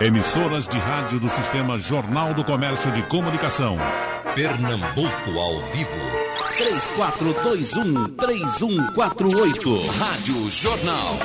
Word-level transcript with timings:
Emissoras 0.00 0.66
de 0.66 0.78
rádio 0.78 1.20
do 1.20 1.28
Sistema 1.28 1.78
Jornal 1.78 2.32
do 2.32 2.42
Comércio 2.42 2.90
de 2.92 3.02
Comunicação. 3.02 3.76
Pernambuco 4.34 5.38
ao 5.38 5.60
vivo. 5.72 5.90
3421-3148. 8.16 9.86
Rádio 9.98 10.48
Jornal. 10.48 11.18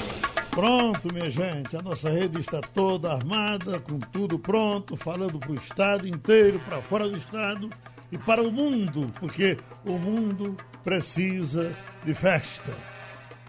Pronto, 0.52 1.14
minha 1.14 1.32
gente, 1.32 1.78
a 1.78 1.82
nossa 1.82 2.10
rede 2.10 2.42
está 2.42 2.60
toda 2.60 3.14
armada, 3.14 3.80
com 3.80 3.98
tudo 3.98 4.38
pronto, 4.38 4.98
falando 4.98 5.40
para 5.40 5.54
o 5.54 5.56
estado 5.56 6.06
inteiro, 6.06 6.60
para 6.60 6.82
fora 6.82 7.08
do 7.08 7.16
estado 7.16 7.70
e 8.12 8.18
para 8.18 8.44
o 8.44 8.52
mundo, 8.52 9.10
porque 9.22 9.58
o 9.86 9.94
mundo 9.98 10.58
precisa 10.84 11.74
de 12.04 12.14
festa. 12.14 12.76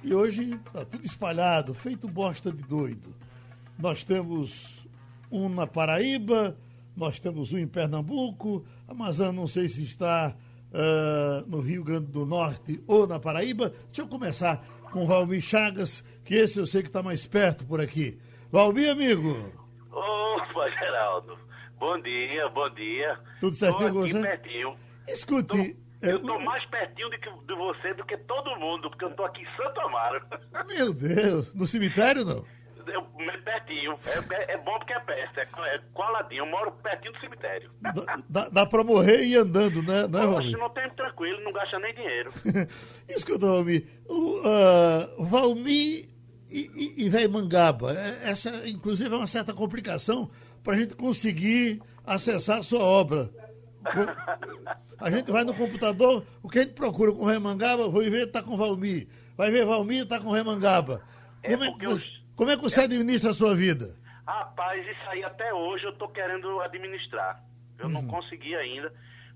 E 0.04 0.14
hoje 0.14 0.56
está 0.64 0.84
tudo 0.84 1.04
espalhado, 1.04 1.74
feito 1.74 2.06
bosta 2.06 2.52
de 2.52 2.62
doido. 2.62 3.12
Nós 3.76 4.04
temos 4.04 4.75
um 5.30 5.48
na 5.48 5.66
Paraíba, 5.66 6.56
nós 6.96 7.18
temos 7.18 7.52
um 7.52 7.58
em 7.58 7.66
Pernambuco, 7.66 8.64
Amazon 8.88 9.34
não 9.34 9.46
sei 9.46 9.68
se 9.68 9.82
está 9.84 10.34
uh, 10.72 11.48
no 11.48 11.60
Rio 11.60 11.84
Grande 11.84 12.06
do 12.06 12.24
Norte 12.24 12.82
ou 12.86 13.06
na 13.06 13.18
Paraíba. 13.18 13.70
Deixa 13.86 14.02
eu 14.02 14.08
começar 14.08 14.64
com 14.90 15.04
o 15.04 15.06
Valmir 15.06 15.40
Chagas, 15.40 16.02
que 16.24 16.34
esse 16.34 16.58
eu 16.58 16.66
sei 16.66 16.82
que 16.82 16.88
está 16.88 17.02
mais 17.02 17.26
perto 17.26 17.64
por 17.66 17.80
aqui. 17.80 18.18
Valmir, 18.50 18.90
amigo. 18.90 19.52
Opa, 19.90 20.70
Geraldo. 20.70 21.38
Bom 21.78 22.00
dia, 22.00 22.48
bom 22.48 22.70
dia. 22.70 23.18
Tudo 23.40 23.54
certinho 23.54 23.92
com 23.92 24.00
você? 24.00 24.20
pertinho. 24.20 24.76
Escute. 25.06 25.48
Tô... 25.48 25.86
Eu 26.02 26.18
estou 26.18 26.40
mais 26.40 26.64
pertinho 26.66 27.10
de, 27.10 27.18
que, 27.18 27.30
de 27.30 27.54
você 27.54 27.94
do 27.94 28.04
que 28.04 28.16
todo 28.18 28.54
mundo, 28.56 28.88
porque 28.90 29.04
eu 29.04 29.08
estou 29.08 29.26
aqui 29.26 29.42
em 29.42 29.56
Santo 29.56 29.80
Amaro. 29.80 30.22
Meu 30.68 30.92
Deus, 30.92 31.54
no 31.54 31.66
cemitério 31.66 32.24
não? 32.24 32.44
Eu, 32.86 33.02
pertinho. 33.46 33.98
É, 34.06 34.52
é, 34.52 34.58
bom 34.58 34.78
porque 34.78 34.92
é 34.92 35.00
perto, 35.00 35.40
é, 35.40 35.74
é 35.74 35.80
coladinho. 35.92 36.40
Eu 36.40 36.46
moro 36.46 36.72
pertinho 36.72 37.12
do 37.12 37.20
cemitério. 37.20 37.70
Dá, 37.80 38.22
dá, 38.28 38.48
dá 38.48 38.66
pra 38.66 38.84
morrer 38.84 39.22
e 39.22 39.32
ir 39.32 39.36
andando, 39.36 39.82
né, 39.82 40.06
não 40.06 40.22
é, 40.22 40.26
Valmir? 40.26 40.58
não 40.58 40.70
tem 40.70 40.90
tranquilo, 40.90 41.42
não 41.42 41.52
gasta 41.52 41.78
nem 41.78 41.94
dinheiro. 41.94 42.30
Escuta, 43.08 43.46
Valmir. 43.46 43.86
O, 44.08 44.40
uh, 44.40 45.24
Valmir 45.24 46.08
e, 46.50 46.94
e, 46.96 47.06
e 47.06 47.28
Mangaba, 47.28 47.92
é, 47.92 48.30
essa, 48.30 48.68
inclusive, 48.68 49.12
é 49.12 49.16
uma 49.16 49.26
certa 49.26 49.52
complicação 49.52 50.30
pra 50.62 50.76
gente 50.76 50.94
conseguir 50.94 51.80
acessar 52.04 52.58
a 52.58 52.62
sua 52.62 52.80
obra. 52.80 53.30
A 54.98 55.10
gente 55.10 55.30
vai 55.30 55.44
no 55.44 55.54
computador, 55.54 56.24
o 56.42 56.48
que 56.48 56.58
a 56.58 56.62
gente 56.62 56.74
procura 56.74 57.12
com 57.12 57.24
Remangaba, 57.24 57.88
vai 57.88 58.08
ver 58.08 58.30
tá 58.30 58.42
com 58.42 58.56
Valmir. 58.56 59.06
Vai 59.36 59.50
ver 59.50 59.66
Valmir, 59.66 60.06
tá 60.06 60.18
com 60.18 60.30
Remangaba. 60.30 61.02
Como 61.44 61.64
é, 61.64 61.72
que, 61.78 61.86
os... 61.86 62.25
como 62.36 62.50
é 62.50 62.56
que 62.56 62.62
você 62.62 62.82
administra 62.82 63.30
a 63.30 63.34
sua 63.34 63.54
vida? 63.54 63.96
Rapaz, 64.26 64.86
isso 64.86 65.08
aí 65.08 65.24
até 65.24 65.52
hoje 65.54 65.84
eu 65.84 65.92
tô 65.94 66.08
querendo 66.08 66.60
administrar. 66.60 67.42
Eu 67.78 67.86
uhum. 67.86 67.92
não 67.92 68.06
consegui 68.06 68.54
ainda, 68.54 68.92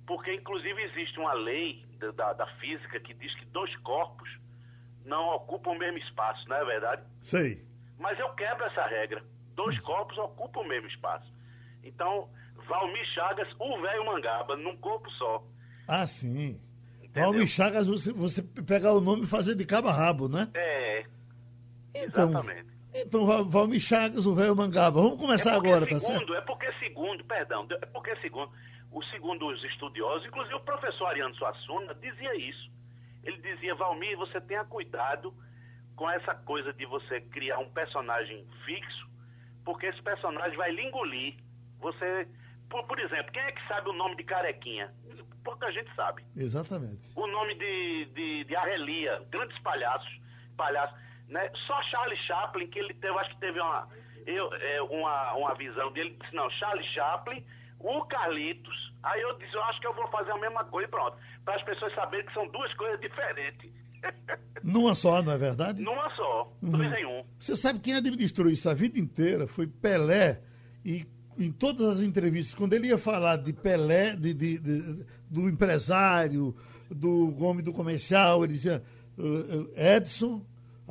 porque 0.06 0.32
inclusive 0.34 0.82
existe 0.82 1.18
uma 1.18 1.32
lei 1.32 1.84
da, 1.98 2.10
da, 2.10 2.32
da, 2.34 2.46
física 2.58 3.00
que 3.00 3.14
diz 3.14 3.34
que 3.36 3.46
dois 3.46 3.74
corpos 3.78 4.28
não 5.04 5.28
ocupam 5.34 5.70
o 5.70 5.78
mesmo 5.78 5.98
espaço, 5.98 6.46
não 6.48 6.56
é 6.56 6.64
verdade? 6.64 7.02
Sei. 7.22 7.64
Mas 7.98 8.18
eu 8.18 8.28
quebro 8.34 8.64
essa 8.64 8.86
regra. 8.86 9.24
Dois 9.54 9.76
uhum. 9.78 9.84
corpos 9.84 10.18
ocupam 10.18 10.60
o 10.60 10.68
mesmo 10.68 10.88
espaço. 10.88 11.32
Então, 11.82 12.28
Valmir 12.68 13.04
Chagas, 13.14 13.48
o 13.58 13.80
velho 13.80 14.06
Mangaba, 14.06 14.56
num 14.56 14.76
corpo 14.76 15.10
só. 15.12 15.42
Ah, 15.88 16.06
sim. 16.06 16.60
Entendeu? 17.02 17.30
Valmir 17.30 17.46
Chagas, 17.46 17.86
você, 17.86 18.12
você 18.12 18.42
pegar 18.42 18.92
o 18.92 19.00
nome 19.00 19.22
e 19.22 19.26
fazer 19.26 19.54
de 19.54 19.64
cabo 19.64 19.88
a 19.88 19.92
rabo, 19.92 20.28
né? 20.28 20.48
É. 20.54 21.04
Então, 21.94 22.30
exatamente. 22.30 22.69
Então, 22.94 23.24
Valmir 23.48 23.80
Chagas, 23.80 24.26
o 24.26 24.34
velho 24.34 24.56
Mangaba. 24.56 25.00
Vamos 25.00 25.20
começar 25.20 25.52
é 25.52 25.56
agora, 25.56 25.84
segundo, 25.84 26.00
tá 26.00 26.06
certo? 26.06 26.34
É 26.34 26.40
porque 26.40 26.72
segundo, 26.74 27.24
perdão, 27.24 27.66
é 27.70 27.86
porque 27.86 28.16
segundo, 28.16 28.50
o 28.90 29.02
segundo 29.04 29.46
os 29.46 29.62
estudiosos, 29.64 30.26
inclusive 30.26 30.54
o 30.54 30.60
professor 30.60 31.06
Ariano 31.06 31.34
Suassuna 31.36 31.94
dizia 31.94 32.34
isso. 32.36 32.70
Ele 33.22 33.36
dizia, 33.38 33.74
Valmir, 33.74 34.16
você 34.16 34.40
tenha 34.40 34.64
cuidado 34.64 35.32
com 35.94 36.10
essa 36.10 36.34
coisa 36.34 36.72
de 36.72 36.86
você 36.86 37.20
criar 37.20 37.58
um 37.58 37.70
personagem 37.70 38.46
fixo, 38.64 39.08
porque 39.64 39.86
esse 39.86 40.02
personagem 40.02 40.56
vai 40.56 40.72
lhe 40.72 40.82
engolir. 40.82 41.36
Você 41.80 42.26
por, 42.70 42.84
por, 42.84 42.98
exemplo, 43.00 43.32
quem 43.32 43.42
é 43.42 43.52
que 43.52 43.66
sabe 43.66 43.90
o 43.90 43.92
nome 43.92 44.16
de 44.16 44.22
Carequinha? 44.22 44.94
Pouca 45.42 45.70
gente 45.72 45.92
sabe. 45.96 46.22
Exatamente. 46.36 47.00
O 47.16 47.26
nome 47.26 47.54
de, 47.56 48.04
de, 48.14 48.44
de 48.44 48.56
Arrelia, 48.56 49.26
grandes 49.28 49.58
palhaços, 49.58 50.20
palhaços. 50.56 50.96
Né? 51.30 51.48
Só 51.66 51.80
Charlie 51.84 52.18
Chaplin, 52.26 52.66
que 52.66 52.78
ele 52.78 52.92
teve, 52.94 53.16
acho 53.18 53.30
que 53.30 53.40
teve 53.40 53.60
uma, 53.60 53.88
eu, 54.26 54.52
é, 54.52 54.82
uma, 54.82 55.34
uma 55.34 55.54
visão 55.54 55.92
dele, 55.92 56.16
disse, 56.20 56.34
não, 56.34 56.50
Charlie 56.50 56.86
Chaplin, 56.92 57.44
o 57.78 58.04
Carlitos. 58.06 58.92
Aí 59.02 59.20
eu 59.22 59.38
disse, 59.38 59.54
eu 59.54 59.62
acho 59.64 59.80
que 59.80 59.86
eu 59.86 59.94
vou 59.94 60.08
fazer 60.08 60.32
a 60.32 60.38
mesma 60.38 60.64
coisa 60.64 60.88
e 60.88 60.90
pronto. 60.90 61.16
Para 61.44 61.54
as 61.54 61.62
pessoas 61.62 61.94
saberem 61.94 62.26
que 62.26 62.34
são 62.34 62.46
duas 62.48 62.72
coisas 62.74 63.00
diferentes. 63.00 63.70
Numa 64.62 64.94
só, 64.94 65.22
não 65.22 65.32
é 65.32 65.38
verdade? 65.38 65.80
Numa 65.80 66.10
só, 66.16 66.52
uhum. 66.62 66.70
dois 66.70 66.92
em 66.94 67.06
um. 67.06 67.24
Você 67.38 67.54
sabe 67.54 67.78
quem 67.78 67.94
administrou 67.94 68.50
isso 68.50 68.68
a 68.68 68.74
vida 68.74 68.98
inteira 68.98 69.46
foi 69.46 69.66
Pelé 69.66 70.42
e 70.84 71.06
em 71.38 71.50
todas 71.50 71.98
as 71.98 72.02
entrevistas, 72.02 72.54
quando 72.54 72.74
ele 72.74 72.88
ia 72.88 72.98
falar 72.98 73.36
de 73.36 73.52
Pelé, 73.52 74.14
de, 74.14 74.34
de, 74.34 74.58
de 74.58 75.06
do 75.30 75.48
empresário, 75.48 76.54
do 76.90 77.42
homem 77.42 77.64
do 77.64 77.72
comercial, 77.72 78.44
ele 78.44 78.54
dizia 78.54 78.82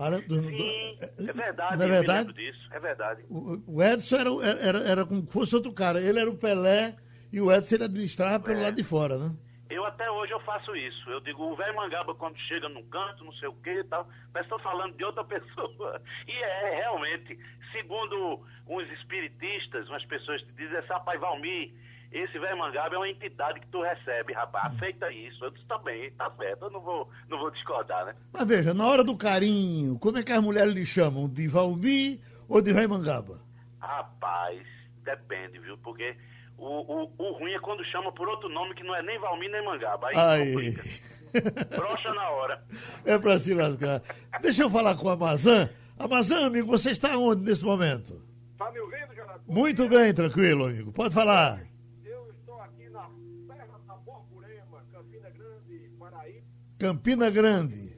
Edson. 0.08 0.42
Sim, 0.44 0.98
é 1.02 1.34
verdade, 1.34 1.78
não 1.78 1.86
é 1.86 1.90
verdade? 1.90 2.34
disso, 2.34 2.70
é 2.72 2.80
verdade. 2.80 3.26
O, 3.30 3.62
o 3.68 3.84
Edson 3.84 4.42
era, 4.42 4.60
era, 4.60 4.80
era 4.80 5.06
como 5.06 5.22
se 5.22 5.32
fosse 5.32 5.56
outro 5.56 5.74
cara. 5.74 6.02
Ele 6.02 6.20
era 6.20 6.30
o 6.30 6.38
Pelé 6.38 6.96
e 7.32 7.42
o 7.42 7.52
Edson 7.52 7.76
ele 7.76 7.84
administrava 7.86 8.44
pelo 8.44 8.60
é. 8.60 8.64
lado 8.64 8.76
de 8.76 8.84
fora, 8.84 9.18
né? 9.18 9.36
Eu 9.70 9.86
até 9.86 10.10
hoje 10.10 10.32
eu 10.32 10.40
faço 10.40 10.76
isso. 10.76 11.10
Eu 11.10 11.20
digo, 11.20 11.44
o 11.44 11.56
velho 11.56 11.76
Mangaba, 11.76 12.16
quando 12.16 12.38
chega 12.40 12.68
num 12.70 12.84
canto, 12.90 13.24
não 13.24 13.34
sei 13.34 13.48
o 13.48 13.54
que 13.54 13.70
e 13.70 13.84
tal, 13.84 14.08
mas 14.34 14.44
estou 14.44 14.58
falando 14.60 14.96
de 14.98 15.04
outra 15.04 15.24
pessoa. 15.26 16.02
E 16.28 16.32
é, 16.32 16.76
realmente, 16.78 17.38
segundo 17.72 18.44
uns 18.68 18.90
espiritistas, 18.94 19.88
umas 19.88 20.04
pessoas 20.06 20.42
que 20.42 20.52
dizem 20.54 20.78
assim, 20.78 20.88
rapaz, 20.88 21.20
Valmir, 21.22 21.72
esse 22.12 22.40
velho 22.40 22.58
Mangaba 22.58 22.96
é 22.96 22.98
uma 22.98 23.10
entidade 23.10 23.60
que 23.60 23.68
tu 23.68 23.82
recebe, 23.82 24.34
rapaz, 24.34 24.74
aceita 24.76 25.12
isso. 25.12 25.44
Eu 25.44 25.52
disse, 25.52 25.66
tá 25.66 25.78
bem, 25.78 26.12
tá 26.12 26.32
certo, 26.38 26.66
eu 26.66 26.70
não 26.70 26.82
vou, 26.82 27.10
não 27.28 27.40
vou 27.40 27.52
discordar, 27.52 28.06
né? 28.06 28.16
Mas 28.32 28.48
veja, 28.48 28.74
na 28.74 28.88
hora 28.88 29.04
do 29.04 29.16
carinho, 29.16 29.98
como 30.00 30.18
é 30.18 30.24
que 30.24 30.32
as 30.32 30.42
mulheres 30.42 30.74
lhe 30.74 30.86
chamam? 30.86 31.28
De 31.28 31.48
Valmir 31.48 32.20
ou 32.48 32.62
de 32.62 32.74
velho 32.74 32.90
Mangaba? 32.90 33.40
Rapaz, 33.80 34.66
depende, 35.04 35.60
viu? 35.60 35.78
Porque 35.78 36.16
o, 36.58 36.66
o, 36.66 37.12
o, 37.18 37.32
ruim 37.38 37.54
é 37.54 37.60
quando 37.60 37.84
chama 37.86 38.12
por 38.12 38.28
outro 38.28 38.50
nome 38.50 38.76
que 38.76 38.84
não 38.84 38.94
é 38.96 39.02
nem 39.02 39.18
Valmir 39.20 39.50
nem 39.50 39.64
Mangaba. 39.64 40.08
Aí 40.10 40.16
Ai. 40.16 40.52
complica. 40.52 40.84
Brocha 41.76 42.14
na 42.14 42.30
hora. 42.30 42.64
É 43.06 43.18
pra 43.18 43.40
se 43.40 43.54
lascar. 43.54 44.02
Deixa 44.42 44.64
eu 44.64 44.70
falar 44.70 44.96
com 44.96 45.10
a 45.10 45.14
Amazã. 45.14 45.70
Amazã, 45.98 46.46
amigo, 46.46 46.68
você 46.68 46.92
está 46.92 47.18
onde 47.18 47.44
nesse 47.44 47.64
momento? 47.64 48.22
Tá 48.58 48.70
me 48.72 48.80
ouvindo, 48.80 49.16
Jonathan? 49.16 49.42
Muito 49.48 49.88
bem, 49.88 50.14
tranquilo, 50.14 50.66
amigo. 50.66 50.92
Pode 50.92 51.14
falar. 51.14 51.62
Eu 52.04 52.30
estou 52.30 52.60
aqui 52.62 52.90
na 52.90 53.10
Serra 53.48 53.80
da 53.88 53.96
Borborema, 53.96 54.84
Campina 54.92 55.30
Grande, 55.30 55.90
Paraíba. 55.98 56.46
Campina 56.80 57.30
Grande. 57.30 57.98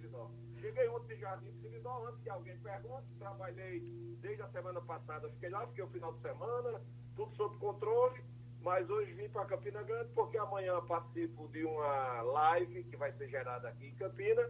Cheguei 0.59 0.87
ontem 0.89 1.15
de 1.15 1.21
Jardim 1.21 1.53
Seridó, 1.61 2.07
antes 2.09 2.21
que 2.23 2.29
alguém 2.29 2.57
pergunte, 2.57 3.07
trabalhei 3.19 3.79
desde 4.21 4.41
a 4.41 4.49
semana 4.49 4.81
passada, 4.81 5.29
fiquei 5.29 5.49
lá, 5.49 5.65
fiquei 5.67 5.83
o 5.83 5.87
final 5.87 6.13
de 6.13 6.21
semana, 6.21 6.81
tudo 7.15 7.35
sob 7.35 7.57
controle 7.57 8.21
mas 8.63 8.87
hoje 8.89 9.11
vim 9.13 9.27
para 9.29 9.45
Campina 9.45 9.81
Grande 9.83 10.09
porque 10.13 10.37
amanhã 10.37 10.79
participo 10.87 11.47
de 11.49 11.63
uma 11.63 12.21
live 12.21 12.83
que 12.83 12.95
vai 12.95 13.11
ser 13.13 13.29
gerada 13.29 13.69
aqui 13.69 13.87
em 13.87 13.95
Campina 13.95 14.41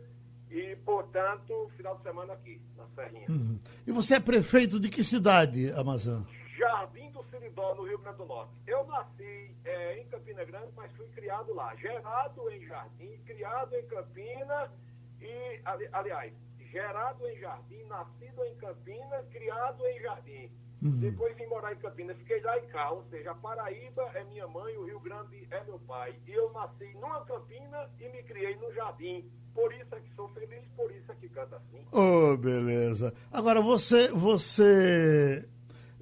e, 0.50 0.76
portanto, 0.84 1.72
final 1.78 1.96
de 1.96 2.04
semana 2.04 2.34
aqui, 2.34 2.62
na 2.76 2.86
Serrinha. 2.90 3.30
Uhum. 3.30 3.58
E 3.88 3.92
você 3.92 4.16
é 4.16 4.20
prefeito 4.20 4.82
de 4.82 4.90
que 4.90 5.02
cidade, 5.02 5.72
Amazã? 5.72 6.26
Jardim 6.58 7.01
Seridó, 7.42 7.74
no 7.74 7.84
Rio 7.84 7.98
Grande 7.98 8.18
do 8.20 8.26
Norte. 8.26 8.54
Eu 8.68 8.86
nasci 8.86 9.56
é, 9.66 10.00
em 10.00 10.06
Campina 10.06 10.46
Grande, 10.46 10.72
mas 10.76 10.92
fui 10.94 11.08
criado 11.08 11.54
lá. 11.56 11.76
Gerado 11.76 12.50
em 12.52 12.66
Jardim, 12.68 13.18
criado 13.26 13.76
em 13.76 13.86
Campina 13.88 14.72
e, 15.20 15.62
ali, 15.66 15.90
aliás, 15.92 16.34
gerado 16.72 17.28
em 17.28 17.40
Jardim, 17.40 17.84
nascido 17.86 18.46
em 18.46 18.56
Campina, 18.58 19.24
criado 19.32 19.86
em 19.88 20.02
Jardim. 20.02 20.52
Uhum. 20.84 21.00
Depois 21.00 21.36
vim 21.36 21.46
morar 21.48 21.74
em 21.74 21.78
Campinas, 21.78 22.18
fiquei 22.18 22.42
lá 22.42 22.58
em 22.60 22.68
cá, 22.68 22.92
ou 22.92 23.04
seja, 23.06 23.32
a 23.32 23.36
Paraíba 23.36 24.04
é 24.16 24.24
minha 24.24 24.48
mãe, 24.48 24.76
o 24.78 24.86
Rio 24.86 25.00
Grande 25.00 25.48
é 25.52 25.64
meu 25.64 25.80
pai. 25.80 26.16
E 26.28 26.32
eu 26.32 26.52
nasci 26.54 26.94
numa 26.94 27.26
Campina 27.26 27.90
e 28.00 28.10
me 28.10 28.24
criei 28.24 28.56
no 28.58 28.72
Jardim. 28.74 29.30
Por 29.54 29.74
isso 29.74 29.94
é 29.94 30.00
que 30.00 30.16
sou 30.16 30.30
feliz, 30.30 30.64
por 30.76 30.92
isso 30.92 31.12
é 31.12 31.16
que 31.16 31.28
canto 31.30 31.56
assim. 31.56 31.86
Oh, 31.92 32.38
beleza. 32.38 33.14
Agora, 33.32 33.62
você, 33.62 34.08
você 34.14 35.48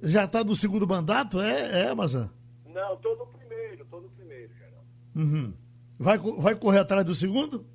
já 0.02 0.24
está 0.24 0.42
no 0.44 0.56
segundo 0.56 0.86
mandato, 0.86 1.40
é, 1.40 1.82
é 1.82 1.88
Amazon? 1.88 2.28
Não, 2.66 2.94
estou 2.94 3.16
no 3.16 3.26
primeiro, 3.26 3.82
estou 3.82 4.00
no 4.00 4.08
primeiro, 4.10 4.52
Geraldo. 4.54 4.86
Uhum. 5.16 5.54
Vai, 5.98 6.18
vai 6.18 6.54
correr 6.54 6.78
atrás 6.78 7.04
do 7.04 7.14
segundo? 7.14 7.66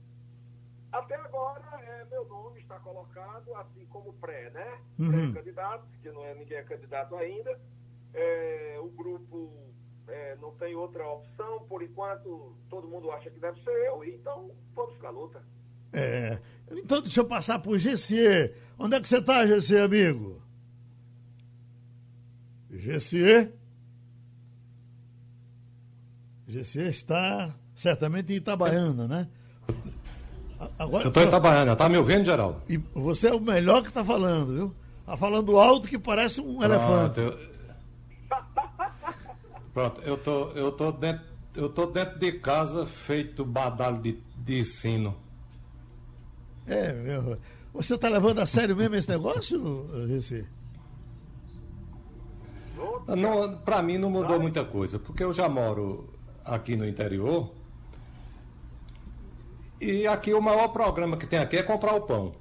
Até 0.91 1.15
agora, 1.15 1.61
é, 1.81 2.05
meu 2.09 2.25
nome 2.27 2.61
está 2.61 2.79
colocado 2.79 3.53
assim 3.55 3.85
como 3.89 4.13
pré, 4.13 4.49
né? 4.51 4.77
Uhum. 4.97 5.31
Pré-candidato, 5.31 5.85
que 6.01 6.09
não 6.09 6.23
é 6.25 6.33
ninguém 6.35 6.57
é 6.57 6.63
candidato 6.63 7.15
ainda. 7.15 7.59
É, 8.13 8.65
outra 10.85 11.07
opção, 11.07 11.65
por 11.67 11.81
enquanto 11.81 12.55
todo 12.69 12.87
mundo 12.87 13.11
acha 13.11 13.29
que 13.29 13.39
deve 13.39 13.61
ser 13.63 13.71
eu, 13.87 14.03
então 14.03 14.51
vamos 14.75 14.93
ficar 14.93 15.09
luta. 15.09 15.41
É. 15.91 16.39
Então 16.71 17.01
deixa 17.01 17.21
eu 17.21 17.25
passar 17.25 17.59
por 17.59 17.77
GC. 17.77 18.53
Onde 18.77 18.95
é 18.95 19.01
que 19.01 19.07
você 19.07 19.17
está, 19.17 19.45
GC, 19.45 19.79
amigo? 19.79 20.41
GC? 22.79 23.51
GC 26.47 26.81
está 26.89 27.55
certamente 27.73 28.33
em 28.33 28.37
Itabaiana, 28.37 29.07
né? 29.07 29.27
Agora, 30.79 31.05
eu 31.05 31.07
estou 31.09 31.23
em 31.23 31.27
Itabaiana, 31.27 31.75
tá 31.75 31.89
me 31.89 31.97
ouvindo, 31.97 32.25
Geraldo? 32.25 32.61
E 32.69 32.77
você 32.77 33.27
é 33.27 33.33
o 33.33 33.41
melhor 33.41 33.81
que 33.81 33.89
está 33.89 34.03
falando, 34.03 34.53
viu? 34.53 34.75
Está 35.01 35.17
falando 35.17 35.57
alto 35.57 35.87
que 35.87 35.99
parece 35.99 36.41
um 36.41 36.57
Pronto, 36.57 36.63
elefante. 36.65 37.19
Eu... 37.19 37.39
Pronto, 39.73 40.01
eu 40.01 40.17
tô, 40.17 40.51
eu 40.51 40.71
tô 40.71 40.91
dentro, 40.91 41.25
eu 41.55 41.69
tô 41.69 41.85
dentro 41.85 42.17
de 42.17 42.31
casa 42.33 42.85
feito 42.85 43.43
badalo 43.45 44.01
de, 44.01 44.17
de 44.37 44.63
sino. 44.63 45.15
É, 46.65 46.93
meu. 46.93 47.37
Você 47.73 47.95
está 47.95 48.07
levando 48.07 48.39
a 48.39 48.45
sério 48.45 48.75
mesmo 48.75 48.95
esse 48.95 49.09
negócio, 49.09 49.87
Reci? 50.07 50.45
Não, 53.07 53.57
para 53.59 53.81
mim 53.83 53.97
não 53.97 54.09
mudou 54.09 54.39
muita 54.39 54.65
coisa, 54.65 54.97
porque 54.97 55.23
eu 55.23 55.33
já 55.33 55.47
moro 55.47 56.09
aqui 56.43 56.75
no 56.75 56.87
interior 56.87 57.51
e 59.79 60.07
aqui 60.07 60.33
o 60.33 60.41
maior 60.41 60.69
programa 60.69 61.17
que 61.17 61.27
tem 61.27 61.39
aqui 61.39 61.57
é 61.57 61.63
comprar 61.63 61.93
o 61.95 62.01
pão. 62.01 62.33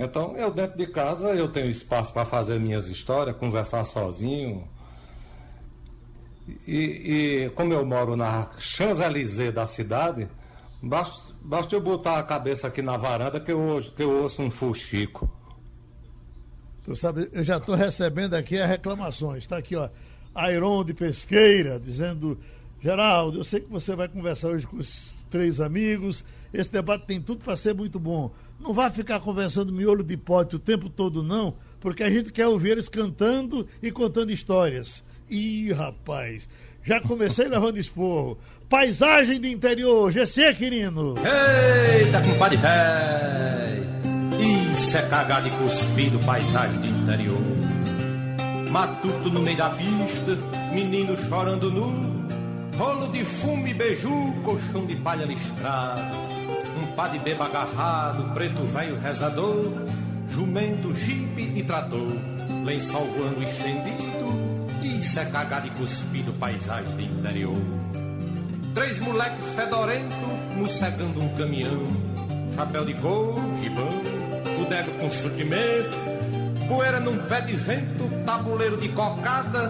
Então, 0.00 0.36
eu 0.36 0.52
dentro 0.52 0.78
de 0.78 0.86
casa, 0.86 1.34
eu 1.34 1.48
tenho 1.48 1.68
espaço 1.68 2.12
para 2.12 2.24
fazer 2.24 2.60
minhas 2.60 2.86
histórias, 2.86 3.36
conversar 3.36 3.82
sozinho. 3.84 4.68
E, 6.66 7.44
e 7.46 7.50
como 7.50 7.72
eu 7.72 7.84
moro 7.84 8.14
na 8.14 8.48
Champs-Élysées 8.58 9.52
da 9.52 9.66
cidade, 9.66 10.28
basta, 10.80 11.34
basta 11.42 11.74
eu 11.74 11.80
botar 11.80 12.20
a 12.20 12.22
cabeça 12.22 12.68
aqui 12.68 12.80
na 12.80 12.96
varanda 12.96 13.40
que 13.40 13.50
eu, 13.50 13.82
que 13.96 14.02
eu 14.04 14.22
ouço 14.22 14.40
um 14.40 14.52
fuxico. 14.52 15.28
Tu 16.88 16.96
sabe, 16.96 17.28
eu 17.34 17.44
já 17.44 17.58
estou 17.58 17.74
recebendo 17.74 18.32
aqui 18.32 18.58
as 18.58 18.66
reclamações. 18.66 19.44
Está 19.44 19.58
aqui, 19.58 19.76
ó, 19.76 19.90
Airon 20.34 20.82
de 20.82 20.94
Pesqueira, 20.94 21.78
dizendo: 21.78 22.38
Geraldo, 22.82 23.40
eu 23.40 23.44
sei 23.44 23.60
que 23.60 23.70
você 23.70 23.94
vai 23.94 24.08
conversar 24.08 24.48
hoje 24.48 24.66
com 24.66 24.78
os 24.78 25.12
três 25.28 25.60
amigos. 25.60 26.24
Esse 26.50 26.72
debate 26.72 27.04
tem 27.04 27.20
tudo 27.20 27.44
para 27.44 27.58
ser 27.58 27.74
muito 27.74 28.00
bom. 28.00 28.32
Não 28.58 28.72
vai 28.72 28.90
ficar 28.90 29.20
conversando 29.20 29.70
miolo 29.70 30.02
de 30.02 30.16
pote 30.16 30.56
o 30.56 30.58
tempo 30.58 30.88
todo, 30.88 31.22
não, 31.22 31.56
porque 31.78 32.02
a 32.02 32.08
gente 32.08 32.32
quer 32.32 32.46
ouvir 32.46 32.70
eles 32.70 32.88
cantando 32.88 33.68
e 33.82 33.90
contando 33.90 34.32
histórias. 34.32 35.04
Ih, 35.28 35.70
rapaz, 35.72 36.48
já 36.82 37.02
comecei 37.02 37.48
levando 37.48 37.76
esporro. 37.76 38.38
Paisagem 38.66 39.38
de 39.38 39.52
interior, 39.52 40.10
GC, 40.10 40.54
querido. 40.54 41.16
Eita, 41.18 42.22
compadre 42.22 42.56
velho. 42.56 43.87
Isso 44.88 44.96
é 44.96 45.02
cagado 45.02 45.46
e 45.46 45.50
cuspido, 45.50 46.18
paisagem 46.20 46.80
de 46.80 46.88
interior. 46.88 47.42
Matuto 48.70 49.28
no 49.28 49.42
meio 49.42 49.58
da 49.58 49.68
pista, 49.68 50.34
menino 50.72 51.14
chorando 51.28 51.70
nu. 51.70 52.26
Rolo 52.74 53.08
de 53.08 53.22
fumo 53.22 53.68
e 53.68 53.74
beiju, 53.74 54.32
colchão 54.42 54.86
de 54.86 54.96
palha 54.96 55.26
listrado 55.26 56.16
um 56.82 56.86
pá 56.94 57.08
de 57.08 57.18
beba 57.18 57.44
agarrado, 57.44 58.32
preto 58.32 58.60
velho 58.64 58.98
rezador, 58.98 59.70
jumento, 60.26 60.94
jipe 60.94 61.52
e 61.54 61.62
trator, 61.64 62.16
lençol 62.64 63.04
voando 63.08 63.42
estendido, 63.42 64.66
isso 64.82 65.20
é 65.20 65.26
cagado 65.26 65.66
e 65.66 65.70
cuspido, 65.70 66.32
paisagem 66.32 66.96
de 66.96 67.04
interior. 67.04 67.60
Três 68.74 68.98
moleques 69.00 69.44
fedorento, 69.54 70.14
mocegando 70.56 71.20
um 71.20 71.28
caminhão, 71.36 71.86
chapéu 72.54 72.86
de 72.86 72.94
couro, 72.94 73.54
gibão, 73.60 74.07
bodega 74.68 74.90
com 75.00 75.10
surtimento, 75.10 75.98
poeira 76.68 77.00
num 77.00 77.16
pé 77.26 77.40
de 77.40 77.56
vento, 77.56 78.06
tabuleiro 78.26 78.76
de 78.76 78.90
cocada, 78.90 79.68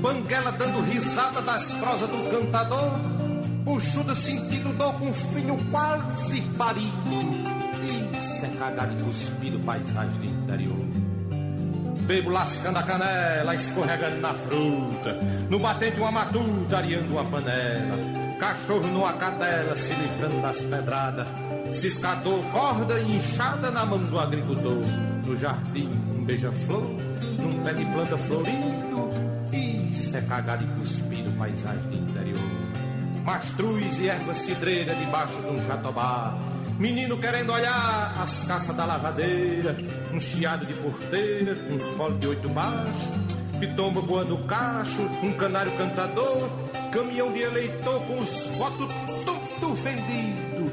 banguela 0.00 0.50
dando 0.52 0.80
risada 0.80 1.42
das 1.42 1.72
prosas 1.72 2.08
do 2.08 2.30
cantador, 2.30 2.90
Buchuda 3.64 4.14
sentindo 4.14 4.72
dor 4.78 4.94
com 4.94 5.12
filho 5.12 5.58
quase 5.70 6.40
parido. 6.56 6.90
Isso 7.84 8.46
é 8.46 8.48
cagado 8.58 8.98
e 8.98 9.02
cuspido, 9.04 9.58
paisagem 9.60 10.16
do 10.18 10.24
interior. 10.24 10.86
Bebo 12.06 12.30
lascando 12.30 12.78
a 12.78 12.82
canela, 12.82 13.54
escorregando 13.54 14.20
na 14.22 14.32
fruta. 14.32 15.20
No 15.50 15.58
batente 15.58 16.00
uma 16.00 16.10
matuta, 16.10 16.78
areando 16.78 17.12
uma 17.12 17.24
panela. 17.26 18.09
Cachorro 18.40 18.86
numa 18.88 19.12
cadela, 19.12 19.76
se 19.76 19.92
livrando 19.92 20.40
das 20.40 20.60
pedradas. 20.62 21.28
Ciscador, 21.72 22.42
corda 22.50 22.98
e 22.98 23.16
inchada 23.16 23.70
na 23.70 23.86
mão 23.86 23.98
do 23.98 24.18
agricultor. 24.18 24.82
No 25.24 25.36
jardim, 25.36 25.88
um 26.18 26.24
beija-flor, 26.24 26.82
num 27.38 27.62
pé 27.62 27.74
de 27.74 27.84
planta 27.84 28.16
florido. 28.16 29.10
Isso 29.52 30.16
é 30.16 30.20
cagado 30.22 30.64
e 30.64 30.78
cuspido, 30.78 31.30
paisagem 31.32 31.82
do 31.82 31.96
interior 31.96 32.70
mastruz 33.24 33.98
e 34.00 34.08
erva 34.08 34.34
cidreira 34.34 34.94
debaixo 34.94 35.40
de 35.40 35.48
um 35.48 35.66
jatobá. 35.66 36.38
Menino 36.78 37.18
querendo 37.18 37.52
olhar 37.52 38.14
as 38.20 38.42
caças 38.44 38.74
da 38.74 38.84
lavadeira, 38.84 39.76
um 40.12 40.18
chiado 40.18 40.64
de 40.64 40.72
porteira, 40.74 41.54
um 41.70 41.78
fole 41.96 42.18
de 42.18 42.26
oito 42.26 42.48
baixo, 42.48 43.12
pitomba 43.58 44.00
voando 44.00 44.38
cacho, 44.44 45.02
um 45.22 45.32
canário 45.34 45.70
cantador, 45.72 46.48
caminhão 46.90 47.32
de 47.32 47.42
eleitor 47.42 48.02
com 48.06 48.20
os 48.20 48.56
votos 48.56 48.92
tudo 49.24 49.74
vendido. 49.74 50.72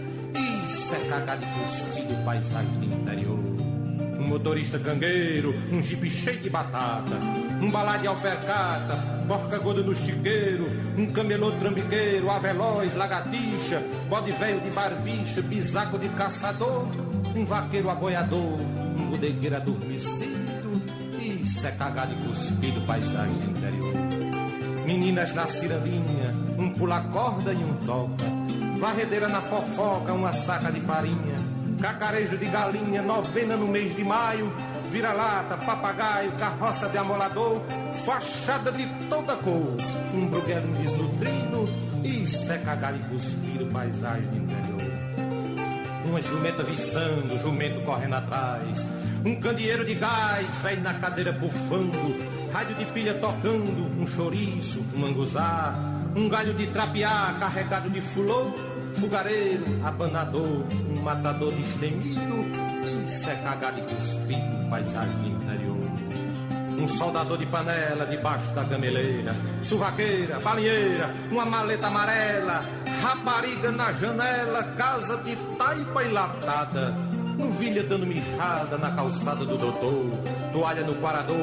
Isso 0.68 0.96
é 0.96 1.00
cagado 1.10 1.46
cuspido, 1.46 2.24
paisagem 2.26 2.72
do 2.80 2.86
interior 2.86 3.58
um 4.20 4.28
motorista 4.28 4.78
cangueiro, 4.80 5.56
um 5.72 5.82
jipe 5.82 6.10
cheio 6.10 6.40
de 6.40 6.50
batata, 6.50 7.18
um 7.62 7.70
balá 7.70 7.98
de 7.98 8.08
alpercata, 8.08 8.98
porca 9.28 9.58
gorda 9.60 9.82
no 9.82 9.96
chiqueiro, 9.96 10.70
um 10.98 11.06
camelô 11.08 11.52
trambiqueiro, 11.52 12.30
aveloz, 12.30 12.96
lagartixa, 12.96 13.82
bode 14.10 14.32
velho 14.32 14.60
de 14.60 14.70
barbicha, 14.72 15.42
bisaco 15.42 15.98
de 15.98 16.10
caçador, 16.10 16.88
um 17.36 17.46
vaqueiro 17.46 17.90
aboiador, 17.90 18.60
um 18.98 19.06
bodegueiro 19.12 19.56
adormecido, 19.56 20.82
isso 21.20 21.66
é 21.66 21.72
cagado 21.72 22.12
e 22.14 22.28
cuspido, 22.28 22.82
paisagem 22.82 23.36
interior. 23.36 24.27
Meninas 24.88 25.34
na 25.34 25.46
cirandinha, 25.48 26.34
um 26.58 26.70
pula-corda 26.70 27.52
e 27.52 27.58
um 27.58 27.74
toca, 27.86 28.24
varredeira 28.80 29.28
na 29.28 29.42
fofoca, 29.42 30.14
uma 30.14 30.32
saca 30.32 30.72
de 30.72 30.80
farinha, 30.80 31.44
cacarejo 31.82 32.38
de 32.38 32.46
galinha, 32.46 33.02
novena 33.02 33.58
no 33.58 33.68
mês 33.68 33.98
de 33.98 34.06
maio, 34.06 34.50
vira-lata, 34.90 35.58
papagaio, 35.58 36.32
carroça 36.40 36.88
de 36.88 36.98
amolador, 36.98 37.62
fachada 38.06 38.72
de 38.72 38.86
toda 39.10 39.36
cor, 39.36 39.76
um 40.14 40.28
bruguelinho 40.28 40.76
desnutrido, 40.78 41.68
isso 42.06 42.50
é 42.50 42.58
cagar 42.60 42.96
e 42.96 43.00
cuspir 43.10 43.70
paisagem 43.70 44.26
do 44.28 44.38
interior. 44.38 44.94
Uma 46.06 46.22
jumenta 46.22 46.64
viçando, 46.64 47.38
jumento 47.38 47.82
correndo 47.82 48.16
atrás, 48.16 48.88
um 49.26 49.36
candeeiro 49.36 49.84
de 49.84 49.96
gás, 49.96 50.48
velho 50.64 50.82
na 50.82 50.94
cadeira 50.94 51.34
bufando, 51.34 52.37
rádio 52.58 52.76
de 52.76 52.86
pilha 52.86 53.14
tocando, 53.14 54.02
um 54.02 54.08
chouriço, 54.08 54.84
um 54.96 54.98
manguzá, 54.98 55.76
um 56.16 56.28
galho 56.28 56.56
de 56.56 56.66
trapear 56.66 57.38
carregado 57.40 57.88
de 57.88 58.02
fulô, 58.02 58.52
Fugareiro, 58.96 59.64
abanador, 59.86 60.66
um 60.90 61.02
matador 61.04 61.54
destemido, 61.54 62.48
isso 63.06 63.30
é 63.30 63.36
cagado 63.36 63.78
e 63.78 63.82
cuspido, 63.84 64.70
paisagem 64.72 65.28
interior. 65.28 65.78
Um 66.82 66.88
soldador 66.88 67.38
de 67.38 67.46
panela 67.46 68.08
debaixo 68.08 68.52
da 68.54 68.64
gameleira, 68.64 69.36
surraqueira, 69.62 70.40
balinheira, 70.40 71.14
uma 71.30 71.46
maleta 71.46 71.86
amarela, 71.86 72.62
rapariga 73.04 73.72
na 73.72 73.94
janela, 73.94 74.64
casa 74.76 75.18
de 75.18 75.36
taipa 75.60 76.04
e 76.04 76.12
latada. 76.12 77.07
Novilha 77.38 77.84
dando 77.84 78.06
mijada 78.06 78.78
na 78.78 78.92
calçada 78.92 79.46
do 79.46 79.58
doutor, 79.58 80.12
toalha 80.52 80.82
no 80.82 80.96
quarador, 80.96 81.36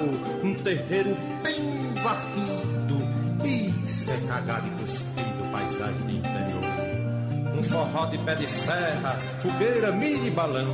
um 0.43 0.55
terreiro 0.55 1.17
bem 1.43 1.95
varrido. 2.03 3.45
Isso 3.45 4.11
é 4.11 4.17
cagado 4.27 4.67
e 4.67 4.71
cuspido, 4.71 5.51
paisagem 5.53 6.03
do 6.03 6.11
interior. 6.11 7.59
Um 7.59 7.63
forró 7.63 8.07
de 8.07 8.19
pé 8.19 8.35
de 8.35 8.49
serra, 8.49 9.17
fogueira, 9.41 9.93
milho 9.93 10.27
e 10.27 10.31
balão, 10.31 10.69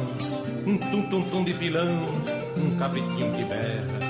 um 0.66 0.78
tum-tum-tum 0.78 1.44
de 1.44 1.52
pilão, 1.54 1.98
um 2.56 2.70
cabritinho 2.78 3.32
que 3.32 3.44
berra. 3.44 4.00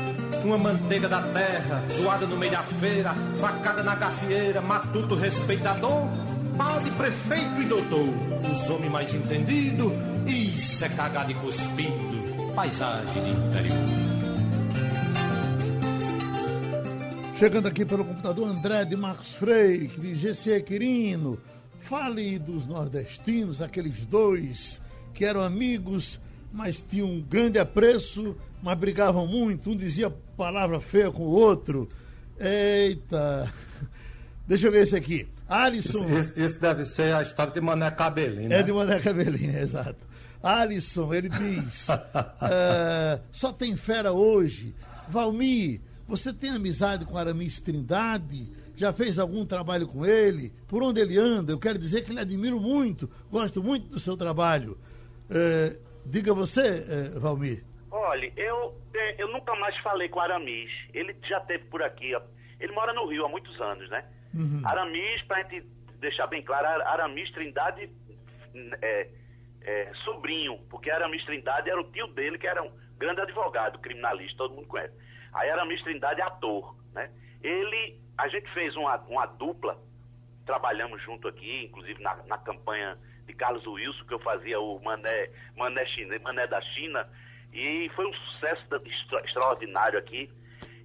Uma 0.45 0.57
manteiga 0.57 1.09
da 1.09 1.21
terra, 1.21 1.83
zoada 1.91 2.25
no 2.27 2.37
meio 2.37 2.53
da 2.53 2.63
feira, 2.63 3.15
facada 3.41 3.83
na 3.83 3.95
gafieira, 3.95 4.61
matuto 4.61 5.15
respeitador, 5.15 6.09
padre, 6.57 6.91
prefeito 6.93 7.61
e 7.61 7.65
doutor, 7.65 8.09
os 8.51 8.71
homens 8.71 8.93
mais 8.93 9.15
entendidos, 9.15 9.93
isso 10.61 10.85
é 10.85 10.91
cagado 10.91 11.31
e 11.31 11.35
cuspido, 11.37 12.53
paisagem 12.55 13.25
de 13.25 13.31
interior. 13.31 13.79
Chegando 17.39 17.67
aqui 17.67 17.87
pelo 17.87 18.05
computador, 18.05 18.47
André 18.47 18.85
de 18.85 18.95
Marcos 18.95 19.33
Freire, 19.33 19.89
que 19.89 19.99
diz 19.99 20.19
GC 20.19 20.61
Quirino, 20.61 21.41
fale 21.85 22.39
dos 22.39 22.67
nordestinos, 22.67 23.63
aqueles 23.63 24.05
dois 24.05 24.79
que 25.15 25.25
eram 25.25 25.41
amigos, 25.41 26.21
mas 26.53 26.79
tinham 26.79 27.09
um 27.09 27.23
grande 27.23 27.59
apreço, 27.59 28.37
mas 28.63 28.79
brigavam 28.79 29.27
muito, 29.27 29.71
um 29.71 29.77
dizia 29.77 30.11
palavra 30.37 30.79
feia 30.79 31.11
com 31.11 31.23
o 31.23 31.31
outro. 31.31 31.89
Eita! 32.39 33.51
Deixa 34.47 34.67
eu 34.67 34.73
ver 34.73 34.83
esse 34.83 34.95
aqui. 34.95 35.27
Alisson. 35.49 36.07
Isso, 36.11 36.39
isso 36.39 36.61
deve 36.61 36.85
ser 36.85 37.15
a 37.15 37.23
história 37.23 37.51
de 37.51 37.61
Mané 37.63 37.91
Cabelinho. 37.91 38.51
Né? 38.51 38.59
É 38.59 38.63
de 38.63 38.73
Mané 38.75 38.99
Cabelinho, 38.99 39.57
exato. 39.59 40.10
Alisson, 40.43 41.13
ele 41.13 41.29
diz: 41.29 41.89
uh, 41.89 43.23
só 43.31 43.53
tem 43.53 43.77
fera 43.77 44.13
hoje. 44.13 44.75
Valmir, 45.09 45.81
você 46.07 46.33
tem 46.33 46.51
amizade 46.51 47.05
com 47.05 47.17
Aramis 47.17 47.61
Trindade? 47.61 48.49
Já 48.77 48.93
fez 48.93 49.19
algum 49.19 49.45
trabalho 49.45 49.87
com 49.87 50.07
ele? 50.07 50.53
Por 50.67 50.83
onde 50.83 51.01
ele 51.01 51.19
anda? 51.19 51.53
Eu 51.53 51.59
quero 51.59 51.79
dizer 51.79 52.03
que 52.03 52.11
ele 52.11 52.21
admiro 52.21 52.59
muito, 52.59 53.11
gosto 53.31 53.63
muito 53.63 53.89
do 53.89 54.01
seu 54.01 54.17
trabalho. 54.17 54.79
Uh, 55.29 55.79
diga 56.07 56.33
você, 56.33 56.85
uh, 57.15 57.21
Valmir. 57.21 57.63
Olha, 57.91 58.33
eu, 58.37 58.75
eu 59.19 59.29
nunca 59.33 59.55
mais 59.57 59.77
falei 59.79 60.09
com 60.09 60.21
Aramis. 60.21 60.71
Ele 60.95 61.15
já 61.29 61.39
esteve 61.39 61.65
por 61.65 61.83
aqui. 61.83 62.13
Ele 62.59 62.73
mora 62.73 62.93
no 62.93 63.07
Rio 63.07 63.27
há 63.27 63.29
muitos 63.29 63.61
anos, 63.61 63.89
né? 63.91 64.05
Uhum. 64.33 64.63
Aramis, 64.65 65.23
para 65.23 65.39
a 65.39 65.43
gente 65.43 65.67
deixar 66.01 66.27
bem 66.29 66.43
claro, 66.43 66.67
Aramis 66.87 67.31
Trindade 67.33 67.91
é, 68.83 69.09
é, 69.63 69.93
sobrinho, 70.05 70.59
porque 70.71 70.91
Aramis 70.91 71.25
Trindade 71.25 71.71
era 71.71 71.81
o 71.81 71.91
tio 71.91 72.07
dele, 72.09 72.39
que 72.39 72.47
era 72.47 72.63
um 72.63 72.73
grande 72.99 73.21
advogado, 73.21 73.79
criminalista, 73.79 74.39
todo 74.39 74.55
mundo 74.55 74.69
conhece. 74.69 74.95
Aí 75.33 75.51
Aramis 75.51 75.83
Trindade 75.83 76.21
ator, 76.21 76.77
né? 76.93 77.11
Ele, 77.43 77.99
a 78.19 78.29
gente 78.29 78.51
fez 78.53 78.77
uma, 78.77 78.97
uma 79.09 79.27
dupla, 79.27 79.79
trabalhamos 80.45 81.03
junto 81.03 81.29
aqui, 81.29 81.65
inclusive 81.65 82.03
na, 82.03 82.17
na 82.27 82.39
campanha 82.39 82.99
de 83.27 83.33
Carlos 83.35 83.67
Wilson, 83.67 84.05
que 84.05 84.15
eu 84.15 84.19
fazia 84.19 84.61
o 84.61 84.81
Mané, 84.83 85.31
Mané, 85.57 85.87
China, 85.87 86.19
Mané 86.19 86.47
da 86.47 86.61
China, 86.61 87.09
e 87.53 87.91
foi 87.95 88.07
um 88.07 88.13
sucesso 88.13 88.63
extra, 88.75 89.21
extraordinário 89.25 89.99
aqui. 89.99 90.31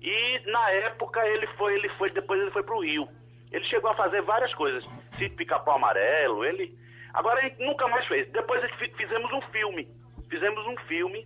E 0.01 0.51
na 0.51 0.69
época 0.71 1.25
ele 1.27 1.47
foi, 1.57 1.75
ele 1.75 1.89
foi, 1.97 2.11
depois 2.11 2.39
ele 2.39 2.51
foi 2.51 2.63
para 2.63 2.75
o 2.75 2.83
Rio. 2.83 3.07
Ele 3.51 3.65
chegou 3.65 3.89
a 3.89 3.95
fazer 3.95 4.21
várias 4.21 4.53
coisas. 4.53 4.83
Sítio 5.17 5.35
Pica-Pau 5.35 5.75
Amarelo, 5.75 6.43
ele. 6.45 6.77
Agora 7.15 7.39
a 7.39 7.43
gente 7.43 7.63
nunca 7.63 7.87
mais 7.87 8.05
fez. 8.07 8.29
Depois 8.31 8.61
fizemos 8.97 9.31
um 9.31 9.41
filme. 9.51 9.87
Fizemos 10.29 10.65
um 10.67 10.77
filme, 10.87 11.25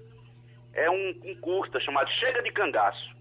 é 0.73 0.89
um, 0.89 1.09
um 1.25 1.35
curta 1.41 1.79
chamado 1.79 2.09
Chega 2.11 2.43
de 2.43 2.51
Cangaço. 2.51 3.17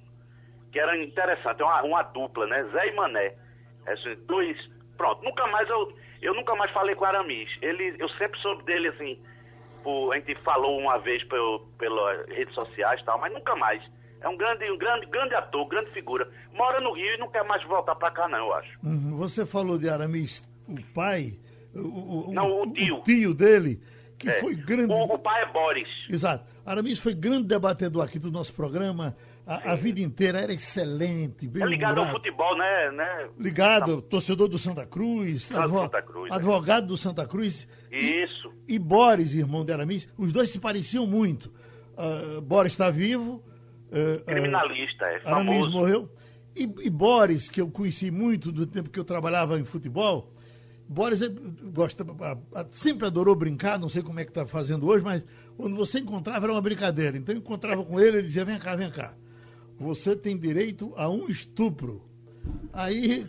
Que 0.70 0.78
era 0.78 0.96
interessante, 1.02 1.62
é 1.62 1.64
uma, 1.64 1.82
uma 1.82 2.02
dupla, 2.02 2.46
né? 2.46 2.62
Zé 2.72 2.88
e 2.88 2.94
Mané. 2.94 3.34
É, 3.86 3.92
assim, 3.92 4.14
dois. 4.26 4.56
Pronto, 4.96 5.24
nunca 5.24 5.46
mais 5.46 5.68
eu. 5.68 5.96
Eu 6.20 6.34
nunca 6.34 6.54
mais 6.56 6.70
falei 6.72 6.94
com 6.94 7.04
Aramis. 7.04 7.48
Ele, 7.62 7.96
eu 7.98 8.08
sempre 8.10 8.38
soube 8.40 8.64
dele 8.64 8.88
assim. 8.88 9.18
Por, 9.82 10.12
a 10.12 10.16
gente 10.16 10.34
falou 10.42 10.78
uma 10.78 10.98
vez 10.98 11.22
pelas 11.24 12.26
redes 12.28 12.54
sociais 12.54 13.00
e 13.00 13.04
tal, 13.04 13.18
mas 13.18 13.32
nunca 13.32 13.56
mais. 13.56 13.82
É 14.20 14.28
um 14.28 14.36
grande, 14.36 14.70
um 14.70 14.76
grande, 14.76 15.06
grande 15.06 15.34
ator, 15.34 15.66
grande 15.68 15.90
figura. 15.92 16.28
Mora 16.52 16.80
no 16.80 16.92
Rio 16.92 17.14
e 17.14 17.18
não 17.18 17.30
quer 17.30 17.44
mais 17.44 17.62
voltar 17.64 17.94
para 17.94 18.10
cá, 18.10 18.28
não, 18.28 18.38
eu 18.38 18.54
acho. 18.54 18.78
Uhum. 18.82 19.16
Você 19.16 19.46
falou 19.46 19.78
de 19.78 19.88
Aramis, 19.88 20.42
o 20.68 20.82
pai, 20.92 21.38
o, 21.74 22.30
o, 22.30 22.32
não, 22.32 22.62
o 22.62 22.72
tio. 22.72 22.96
O 22.96 23.02
tio 23.02 23.34
dele, 23.34 23.80
que 24.18 24.28
é. 24.28 24.40
foi 24.40 24.54
grande. 24.54 24.92
O, 24.92 25.04
o, 25.04 25.18
pai 25.18 25.42
é 25.42 25.52
Boris. 25.52 25.88
Exato. 26.08 26.44
Aramis 26.64 26.98
foi 26.98 27.14
grande 27.14 27.46
debatedor 27.46 28.04
aqui 28.04 28.18
do 28.18 28.30
nosso 28.30 28.52
programa. 28.52 29.16
A, 29.46 29.72
a 29.72 29.74
vida 29.74 30.00
inteira 30.00 30.40
era 30.40 30.52
excelente. 30.52 31.48
Bem 31.48 31.62
é 31.62 31.66
ligado 31.66 31.92
humorado. 31.92 32.16
ao 32.16 32.16
futebol, 32.16 32.56
né? 32.58 32.90
né? 32.92 33.28
Ligado, 33.38 34.02
torcedor 34.02 34.48
do 34.48 34.58
Santa 34.58 34.84
Cruz, 34.84 35.50
advo, 35.50 35.80
Santa 35.80 36.02
Cruz 36.02 36.30
é. 36.30 36.34
advogado 36.34 36.86
do 36.86 36.96
Santa 36.96 37.26
Cruz. 37.26 37.66
Isso. 37.90 38.52
E, 38.68 38.74
e, 38.74 38.78
Boris, 38.78 39.32
irmão 39.32 39.64
de 39.64 39.72
Aramis, 39.72 40.06
os 40.18 40.32
dois 40.32 40.50
se 40.50 40.58
pareciam 40.58 41.06
muito. 41.06 41.50
Uh, 41.96 42.42
Boris 42.42 42.72
está 42.72 42.90
vivo, 42.90 43.42
Uh, 43.88 44.22
Criminalista, 44.24 45.06
é 45.06 45.20
famoso. 45.20 45.50
Aramis 45.50 45.68
morreu. 45.68 46.10
E, 46.54 46.62
e, 46.62 46.90
Boris, 46.90 47.48
que 47.48 47.60
eu 47.60 47.70
conheci 47.70 48.10
muito 48.10 48.50
do 48.52 48.66
tempo 48.66 48.90
que 48.90 48.98
eu 48.98 49.04
trabalhava 49.04 49.58
em 49.58 49.64
futebol, 49.64 50.32
Boris 50.88 51.20
é, 51.20 51.28
gosta, 51.72 52.04
sempre 52.70 53.06
adorou 53.06 53.34
brincar, 53.34 53.78
não 53.78 53.90
sei 53.90 54.02
como 54.02 54.18
é 54.20 54.24
que 54.24 54.30
está 54.30 54.46
fazendo 54.46 54.86
hoje, 54.86 55.04
mas 55.04 55.22
quando 55.56 55.76
você 55.76 55.98
encontrava 55.98 56.46
era 56.46 56.52
uma 56.52 56.62
brincadeira. 56.62 57.16
Então 57.16 57.34
eu 57.34 57.40
encontrava 57.40 57.84
com 57.84 58.00
ele, 58.00 58.18
ele 58.18 58.22
dizia, 58.22 58.44
vem 58.44 58.58
cá, 58.58 58.74
vem 58.74 58.90
cá. 58.90 59.14
Você 59.78 60.16
tem 60.16 60.36
direito 60.36 60.92
a 60.96 61.08
um 61.08 61.28
estupro. 61.28 62.02
Aí 62.72 63.28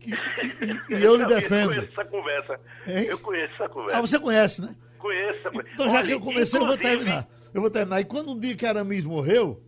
que, 0.00 0.10
e, 0.12 0.94
e, 0.98 1.02
eu 1.02 1.16
lhe 1.16 1.26
defendo. 1.26 1.72
Eu 1.72 1.76
conheço 1.76 2.00
essa 2.00 2.04
conversa. 2.04 2.60
Hein? 2.86 3.04
Eu 3.04 3.18
conheço 3.18 3.54
essa 3.54 3.68
conversa. 3.68 3.98
Ah, 3.98 4.00
você 4.00 4.18
conhece, 4.18 4.62
né? 4.62 4.76
Conheço. 4.98 5.48
Então, 5.74 5.86
já 5.86 5.98
Olha, 5.98 6.06
que 6.06 6.12
eu 6.12 6.20
comecei, 6.20 6.60
eu 6.60 6.66
vou 6.66 6.76
terminar. 6.76 7.28
Eu 7.52 7.60
vou 7.60 7.70
terminar. 7.70 8.00
E 8.00 8.04
quando 8.04 8.32
um 8.32 8.38
dia 8.38 8.54
que 8.54 8.66
Aramis 8.66 9.04
morreu, 9.04 9.62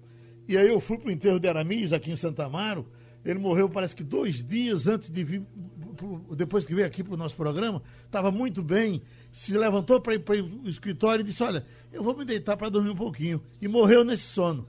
e 0.49 0.57
aí 0.57 0.69
eu 0.69 0.81
fui 0.81 0.99
para 0.99 1.09
o 1.09 1.13
enterro 1.13 1.39
de 1.39 1.49
Aramis, 1.49 1.93
aqui 1.93 2.11
em 2.11 2.17
Santa 2.17 2.45
Amaro, 2.45 2.87
ele 3.25 3.39
morreu 3.39 3.69
parece 3.69 3.95
que 3.95 4.03
dois 4.03 4.43
dias 4.43 4.87
antes 4.87 5.09
de 5.11 5.25
vir, 5.25 5.43
depois 6.37 6.67
que 6.67 6.75
veio 6.75 6.87
aqui 6.87 7.03
para 7.05 7.15
o 7.15 7.17
nosso 7.17 7.37
programa, 7.37 7.83
estava 8.05 8.31
muito 8.31 8.63
bem, 8.63 9.03
se 9.31 9.57
levantou 9.57 10.01
para 10.01 10.15
ir 10.15 10.21
para 10.21 10.35
o 10.43 10.69
escritório 10.69 11.23
e 11.23 11.25
disse, 11.25 11.43
olha, 11.43 11.65
eu 11.93 12.03
vou 12.03 12.17
me 12.17 12.25
deitar 12.25 12.57
para 12.57 12.69
dormir 12.69 12.91
um 12.91 12.97
pouquinho. 12.97 13.43
E 13.61 13.69
morreu 13.69 14.05
nesse 14.05 14.25
sono. 14.25 14.67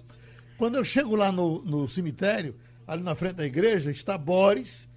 Quando 0.58 0.76
eu 0.76 0.84
chego 0.84 1.16
lá 1.16 1.32
no, 1.32 1.62
no 1.64 1.88
cemitério, 1.88 2.56
ali 2.88 3.02
na 3.02 3.16
frente 3.16 3.36
da 3.36 3.46
igreja, 3.46 3.92
está 3.92 4.18
Boris, 4.18 4.88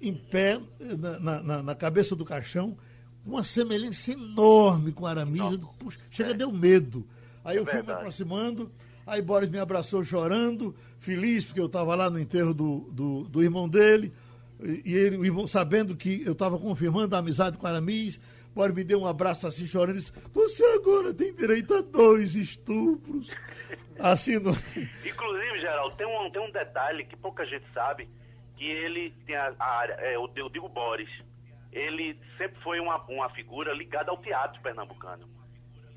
em 0.00 0.14
pé, 0.14 0.60
na, 0.98 1.40
na, 1.42 1.62
na 1.62 1.74
cabeça 1.74 2.16
do 2.16 2.24
caixão, 2.24 2.76
uma 3.24 3.44
semelhança 3.44 4.12
enorme 4.12 4.92
com 4.92 5.06
Aramis. 5.06 5.58
Puxa, 5.78 5.98
chega, 6.10 6.30
é. 6.30 6.34
deu 6.34 6.50
medo. 6.50 7.06
Aí 7.44 7.56
eu 7.56 7.62
é 7.62 7.66
fui 7.66 7.82
me 7.82 7.92
aproximando, 7.92 8.70
aí 9.08 9.22
Boris 9.22 9.48
me 9.48 9.58
abraçou 9.58 10.04
chorando, 10.04 10.74
feliz, 11.00 11.44
porque 11.44 11.60
eu 11.60 11.66
estava 11.66 11.94
lá 11.94 12.10
no 12.10 12.20
enterro 12.20 12.52
do, 12.52 12.80
do, 12.92 13.24
do, 13.24 13.42
irmão 13.42 13.68
dele, 13.68 14.12
e 14.60 14.94
ele, 14.94 15.16
o 15.16 15.24
irmão, 15.24 15.48
sabendo 15.48 15.96
que 15.96 16.22
eu 16.24 16.32
estava 16.32 16.58
confirmando 16.58 17.16
a 17.16 17.18
amizade 17.18 17.56
com 17.56 17.66
Aramis, 17.66 18.20
Boris 18.54 18.74
me 18.74 18.84
deu 18.84 19.00
um 19.00 19.06
abraço 19.06 19.46
assim 19.46 19.66
chorando 19.66 19.96
e 19.96 19.98
disse, 20.00 20.12
você 20.32 20.64
agora 20.78 21.14
tem 21.14 21.34
direito 21.34 21.74
a 21.74 21.80
dois 21.80 22.34
estupros. 22.34 23.30
Assim 23.98 24.38
no... 24.38 24.50
Inclusive, 24.50 25.60
Geraldo, 25.60 25.96
tem 25.96 26.06
um, 26.06 26.30
tem 26.30 26.42
um 26.42 26.50
detalhe 26.50 27.04
que 27.04 27.16
pouca 27.16 27.46
gente 27.46 27.64
sabe, 27.72 28.08
que 28.56 28.64
ele 28.64 29.14
tem 29.26 29.36
a, 29.36 29.54
área, 29.58 29.94
é, 30.00 30.16
eu, 30.16 30.30
eu 30.36 30.48
digo 30.48 30.68
Boris, 30.68 31.10
ele 31.72 32.18
sempre 32.36 32.60
foi 32.62 32.80
uma, 32.80 32.96
uma 33.08 33.30
figura 33.30 33.72
ligada 33.72 34.10
ao 34.10 34.18
teatro 34.18 34.60
pernambucano 34.60 35.37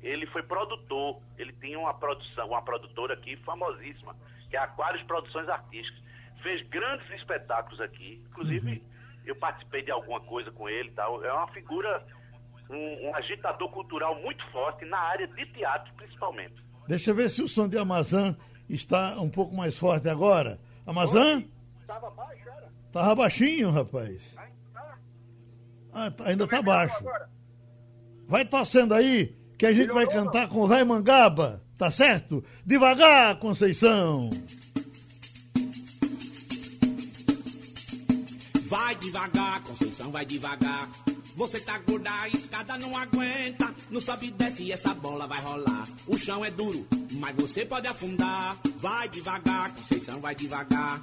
ele 0.02 0.26
foi 0.26 0.42
produtor, 0.42 1.20
ele 1.38 1.52
tinha 1.52 1.78
uma 1.78 1.94
produção, 1.94 2.48
uma 2.48 2.62
produtora 2.62 3.14
aqui 3.14 3.36
famosíssima, 3.36 4.16
que 4.50 4.56
é 4.56 4.60
Aquários 4.60 5.02
Produções 5.04 5.48
Artísticas. 5.48 6.02
Fez 6.42 6.66
grandes 6.68 7.08
espetáculos 7.12 7.80
aqui, 7.80 8.20
inclusive 8.28 8.72
uhum. 8.72 8.80
eu 9.24 9.36
participei 9.36 9.82
de 9.82 9.92
alguma 9.92 10.20
coisa 10.20 10.50
com 10.50 10.68
ele 10.68 10.90
tal. 10.90 11.24
É 11.24 11.32
uma 11.32 11.46
figura, 11.48 12.04
um, 12.68 13.08
um, 13.08 13.14
agitador 13.14 13.70
cultural 13.70 14.20
muito 14.20 14.44
forte 14.50 14.84
na 14.84 14.98
área 14.98 15.28
de 15.28 15.46
teatro, 15.46 15.94
principalmente. 15.94 16.54
Deixa 16.88 17.12
eu 17.12 17.14
ver 17.14 17.30
se 17.30 17.42
o 17.42 17.48
som 17.48 17.68
de 17.68 17.78
Amazã 17.78 18.36
está 18.68 19.20
um 19.20 19.30
pouco 19.30 19.54
mais 19.54 19.78
forte 19.78 20.08
agora. 20.08 20.58
Amazã? 20.84 21.44
Estava 21.80 22.10
baixo, 22.10 22.48
era? 22.48 22.72
Estava 22.88 23.14
baixinho, 23.14 23.70
rapaz. 23.70 24.36
Ah, 25.92 26.10
tá, 26.10 26.24
ainda 26.26 26.44
está 26.44 26.60
baixo. 26.60 27.04
Vai 28.26 28.44
torcendo 28.44 28.94
aí 28.94 29.40
que 29.62 29.66
a 29.66 29.72
gente 29.72 29.92
vai 29.92 30.04
cantar 30.08 30.48
com 30.48 30.62
o 30.62 30.66
Vai 30.66 30.82
Mangaba, 30.82 31.62
tá 31.78 31.88
certo? 31.88 32.42
Devagar, 32.66 33.38
Conceição. 33.38 34.28
Vai 38.64 38.96
devagar, 38.96 39.62
Conceição, 39.62 40.10
vai 40.10 40.26
devagar. 40.26 40.88
Você 41.36 41.60
tá 41.60 41.78
gorda, 41.78 42.10
a 42.10 42.28
escada 42.28 42.76
não 42.76 42.96
aguenta. 42.96 43.72
Não 43.88 44.00
sobe 44.00 44.26
e 44.26 44.30
desce, 44.32 44.72
essa 44.72 44.92
bola 44.94 45.28
vai 45.28 45.40
rolar. 45.40 45.86
O 46.08 46.18
chão 46.18 46.44
é 46.44 46.50
duro, 46.50 46.84
mas 47.12 47.36
você 47.36 47.64
pode 47.64 47.86
afundar. 47.86 48.56
Vai 48.78 49.08
devagar, 49.10 49.70
Conceição, 49.70 50.20
vai 50.20 50.34
devagar. 50.34 51.00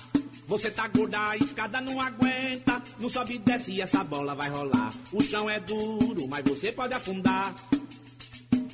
Você 0.49 0.69
tá 0.69 0.85
gorda, 0.89 1.29
a 1.29 1.37
escada 1.37 1.79
não 1.79 2.01
aguenta. 2.01 2.83
Não 2.99 3.07
sobe 3.07 3.35
e 3.35 3.39
desce, 3.39 3.79
essa 3.79 4.03
bola 4.03 4.35
vai 4.35 4.49
rolar. 4.49 4.93
O 5.13 5.23
chão 5.23 5.49
é 5.49 5.61
duro, 5.61 6.27
mas 6.27 6.43
você 6.43 6.73
pode 6.73 6.93
afundar. 6.93 7.55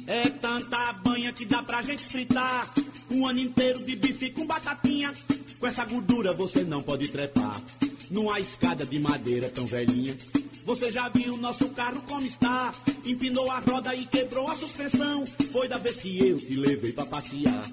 É 0.08 0.30
tanta 0.30 0.94
banha 0.94 1.32
que 1.34 1.46
dá 1.46 1.64
pra 1.64 1.82
gente 1.82 2.04
fritar. 2.04 2.72
Um 3.10 3.26
ano 3.26 3.40
inteiro 3.40 3.84
de 3.84 3.96
bife 3.96 4.32
com 4.32 4.46
batatinha. 4.46 5.14
Com 5.60 5.68
essa 5.68 5.86
gordura 5.86 6.34
você 6.34 6.64
não 6.64 6.82
pode 6.82 7.08
trepar. 7.08 7.62
Numa 8.12 8.40
escada 8.40 8.86
de 8.86 9.00
madeira 9.00 9.50
tão 9.50 9.66
velhinha. 9.66 10.16
Você 10.66 10.92
já 10.92 11.10
viu 11.10 11.38
nosso 11.38 11.70
carro 11.70 12.02
como 12.08 12.26
está? 12.26 12.74
Empinou 13.04 13.50
a 13.52 13.60
roda 13.60 13.96
e 13.96 14.06
quebrou 14.06 14.50
a 14.50 14.56
suspensão. 14.56 15.26
Foi 15.52 15.68
da 15.68 15.78
vez 15.78 15.98
que 15.98 16.20
eu 16.20 16.38
te 16.38 16.56
levei 16.56 16.92
pra 16.92 17.06
passear. 17.06 17.66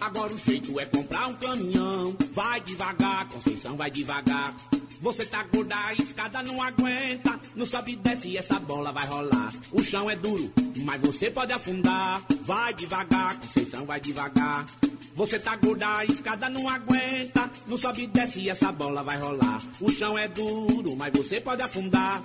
Agora 0.00 0.32
o 0.32 0.38
jeito 0.38 0.78
é 0.80 0.86
comprar 0.86 1.28
um 1.28 1.34
caminhão. 1.34 2.16
Vai 2.32 2.60
devagar, 2.62 3.28
Conceição, 3.28 3.76
vai 3.76 3.90
devagar. 3.90 4.54
Você 5.00 5.24
tá 5.24 5.42
gorda, 5.44 5.76
a 5.76 5.94
escada 5.94 6.42
não 6.42 6.62
aguenta. 6.62 7.40
Não 7.56 7.66
sobe 7.66 7.92
e 7.92 7.96
desce, 7.96 8.36
essa 8.36 8.60
bola 8.60 8.92
vai 8.92 9.06
rolar. 9.06 9.50
O 9.72 9.82
chão 9.82 10.10
é 10.10 10.16
duro, 10.16 10.52
mas 10.84 11.00
você 11.00 11.30
pode 11.30 11.52
afundar. 11.52 12.22
Vai 12.42 12.74
devagar, 12.74 13.38
Conceição 13.38 13.86
vai 13.86 13.98
devagar. 13.98 14.66
Você 15.14 15.38
tá 15.38 15.56
gorda, 15.56 15.86
a 15.96 16.04
escada 16.04 16.50
não 16.50 16.68
aguenta. 16.68 17.50
Não 17.66 17.78
sobe 17.78 18.02
e 18.02 18.06
desce, 18.08 18.50
essa 18.50 18.70
bola 18.72 19.02
vai 19.02 19.16
rolar. 19.16 19.62
O 19.80 19.90
chão 19.90 20.18
é 20.18 20.28
duro, 20.28 20.94
mas 20.96 21.12
você 21.12 21.40
pode 21.40 21.62
afundar. 21.62 22.22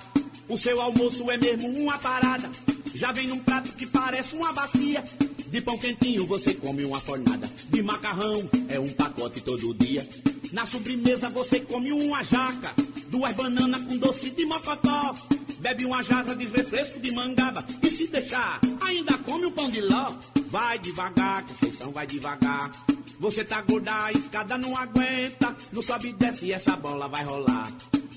O 0.49 0.57
seu 0.57 0.81
almoço 0.81 1.31
é 1.31 1.37
mesmo 1.37 1.69
uma 1.69 1.97
parada. 1.97 2.49
Já 2.93 3.13
vem 3.13 3.27
num 3.27 3.39
prato 3.39 3.71
que 3.73 3.85
parece 3.85 4.35
uma 4.35 4.51
bacia. 4.51 5.03
De 5.47 5.61
pão 5.61 5.77
quentinho 5.77 6.25
você 6.25 6.53
come 6.53 6.83
uma 6.83 6.99
fornada. 6.99 7.49
De 7.69 7.81
macarrão 7.81 8.49
é 8.67 8.77
um 8.77 8.89
pacote 8.89 9.39
todo 9.39 9.73
dia. 9.75 10.05
Na 10.51 10.65
sobremesa 10.65 11.29
você 11.29 11.59
come 11.59 11.91
uma 11.91 12.23
jaca. 12.23 12.73
Duas 13.09 13.35
bananas 13.35 13.83
com 13.83 13.97
doce 13.97 14.29
de 14.29 14.45
mocotó. 14.45 15.15
Bebe 15.59 15.85
uma 15.85 16.03
jarra 16.03 16.35
de 16.35 16.45
refresco 16.45 16.99
de 16.99 17.11
mangaba. 17.11 17.65
E 17.81 17.89
se 17.89 18.07
deixar, 18.07 18.59
ainda 18.81 19.17
come 19.19 19.47
um 19.47 19.51
pão 19.51 19.69
de 19.69 19.81
ló. 19.81 20.13
Vai 20.49 20.79
devagar, 20.79 21.43
Conceição 21.43 21.91
vai 21.91 22.05
devagar. 22.05 22.71
Você 23.19 23.43
tá 23.43 23.61
gorda, 23.61 24.05
a 24.05 24.11
escada 24.11 24.57
não 24.57 24.77
aguenta. 24.77 25.55
Não 25.71 25.81
sobe 25.81 26.09
e 26.09 26.13
desce, 26.13 26.51
essa 26.51 26.75
bola 26.75 27.07
vai 27.07 27.23
rolar. 27.23 27.71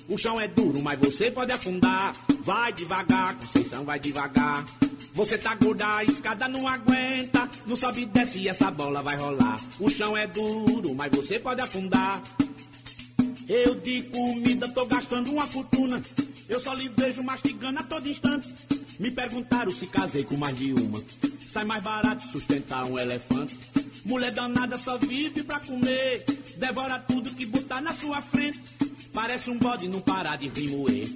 O 0.08 0.16
chão 0.16 0.40
é 0.40 0.48
duro, 0.48 0.80
mas 0.82 0.98
você 0.98 1.30
pode 1.30 1.52
afundar. 1.52 2.16
Vai 2.40 2.72
devagar, 2.72 3.34
Conceição 3.34 3.84
vai 3.84 4.00
devagar. 4.00 4.64
Você 5.12 5.36
tá 5.36 5.54
gorda, 5.54 5.96
a 5.96 6.04
escada 6.04 6.48
não 6.48 6.66
aguenta. 6.66 7.46
Não 7.66 7.76
sobe 7.76 8.02
e 8.02 8.06
desce, 8.06 8.48
essa 8.48 8.70
bola 8.70 9.02
vai 9.02 9.16
rolar. 9.16 9.60
O 9.78 9.90
chão 9.90 10.16
é 10.16 10.26
duro, 10.26 10.94
mas 10.94 11.10
você 11.14 11.38
pode 11.38 11.60
afundar. 11.60 12.22
Eu 13.46 13.74
de 13.74 14.02
comida 14.04 14.66
tô 14.68 14.86
gastando 14.86 15.30
uma 15.30 15.46
fortuna. 15.46 16.02
Eu 16.48 16.58
só 16.58 16.72
lhe 16.72 16.88
vejo 16.88 17.22
mastigando 17.22 17.80
a 17.80 17.82
todo 17.82 18.08
instante. 18.08 18.48
Me 18.98 19.10
perguntaram 19.10 19.70
se 19.70 19.86
casei 19.88 20.24
com 20.24 20.38
mais 20.38 20.56
de 20.56 20.72
uma. 20.72 21.02
Sai 21.50 21.64
mais 21.64 21.82
barato 21.82 22.26
sustentar 22.28 22.84
um 22.84 22.98
elefante. 22.98 23.58
Mulher 24.06 24.32
danada 24.32 24.78
só 24.78 24.96
vive 24.96 25.42
pra 25.42 25.60
comer. 25.60 26.24
Devora 26.56 26.98
tudo 27.00 27.34
que 27.34 27.44
botar 27.44 27.82
na 27.82 27.92
sua 27.92 28.22
frente. 28.22 28.58
Parece 29.20 29.50
um 29.50 29.58
bode 29.58 29.88
não 29.88 30.00
parar 30.00 30.36
de 30.38 30.46
remoer. 30.48 31.08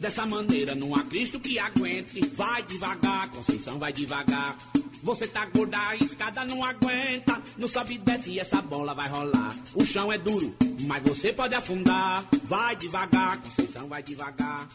Dessa 0.00 0.26
maneira 0.26 0.74
não 0.74 0.92
há 0.92 1.04
Cristo 1.04 1.38
que 1.38 1.56
aguente. 1.56 2.20
Vai 2.34 2.64
devagar, 2.64 3.30
Conceição 3.30 3.78
vai 3.78 3.92
devagar. 3.92 4.56
Você 5.04 5.28
tá 5.28 5.46
gorda, 5.46 5.78
a 5.78 5.94
escada 5.94 6.44
não 6.44 6.64
aguenta. 6.64 7.40
Não 7.56 7.68
sobe 7.68 7.94
e 7.94 7.98
desce, 7.98 8.40
essa 8.40 8.60
bola 8.60 8.92
vai 8.92 9.08
rolar. 9.08 9.54
O 9.72 9.84
chão 9.84 10.12
é 10.12 10.18
duro, 10.18 10.52
mas 10.88 11.00
você 11.04 11.32
pode 11.32 11.54
afundar. 11.54 12.24
Vai 12.42 12.74
devagar, 12.74 13.40
Conceição 13.40 13.86
vai 13.86 14.02
devagar. 14.02 14.66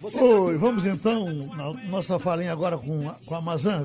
Você 0.00 0.20
Oi, 0.20 0.52
tá 0.52 0.58
vamos 0.60 0.84
então, 0.84 1.24
na 1.56 1.72
nossa 1.88 2.18
falinha 2.18 2.52
agora 2.52 2.76
com, 2.76 3.08
a- 3.08 3.14
com 3.24 3.34
a 3.34 3.38
Amazã. 3.38 3.82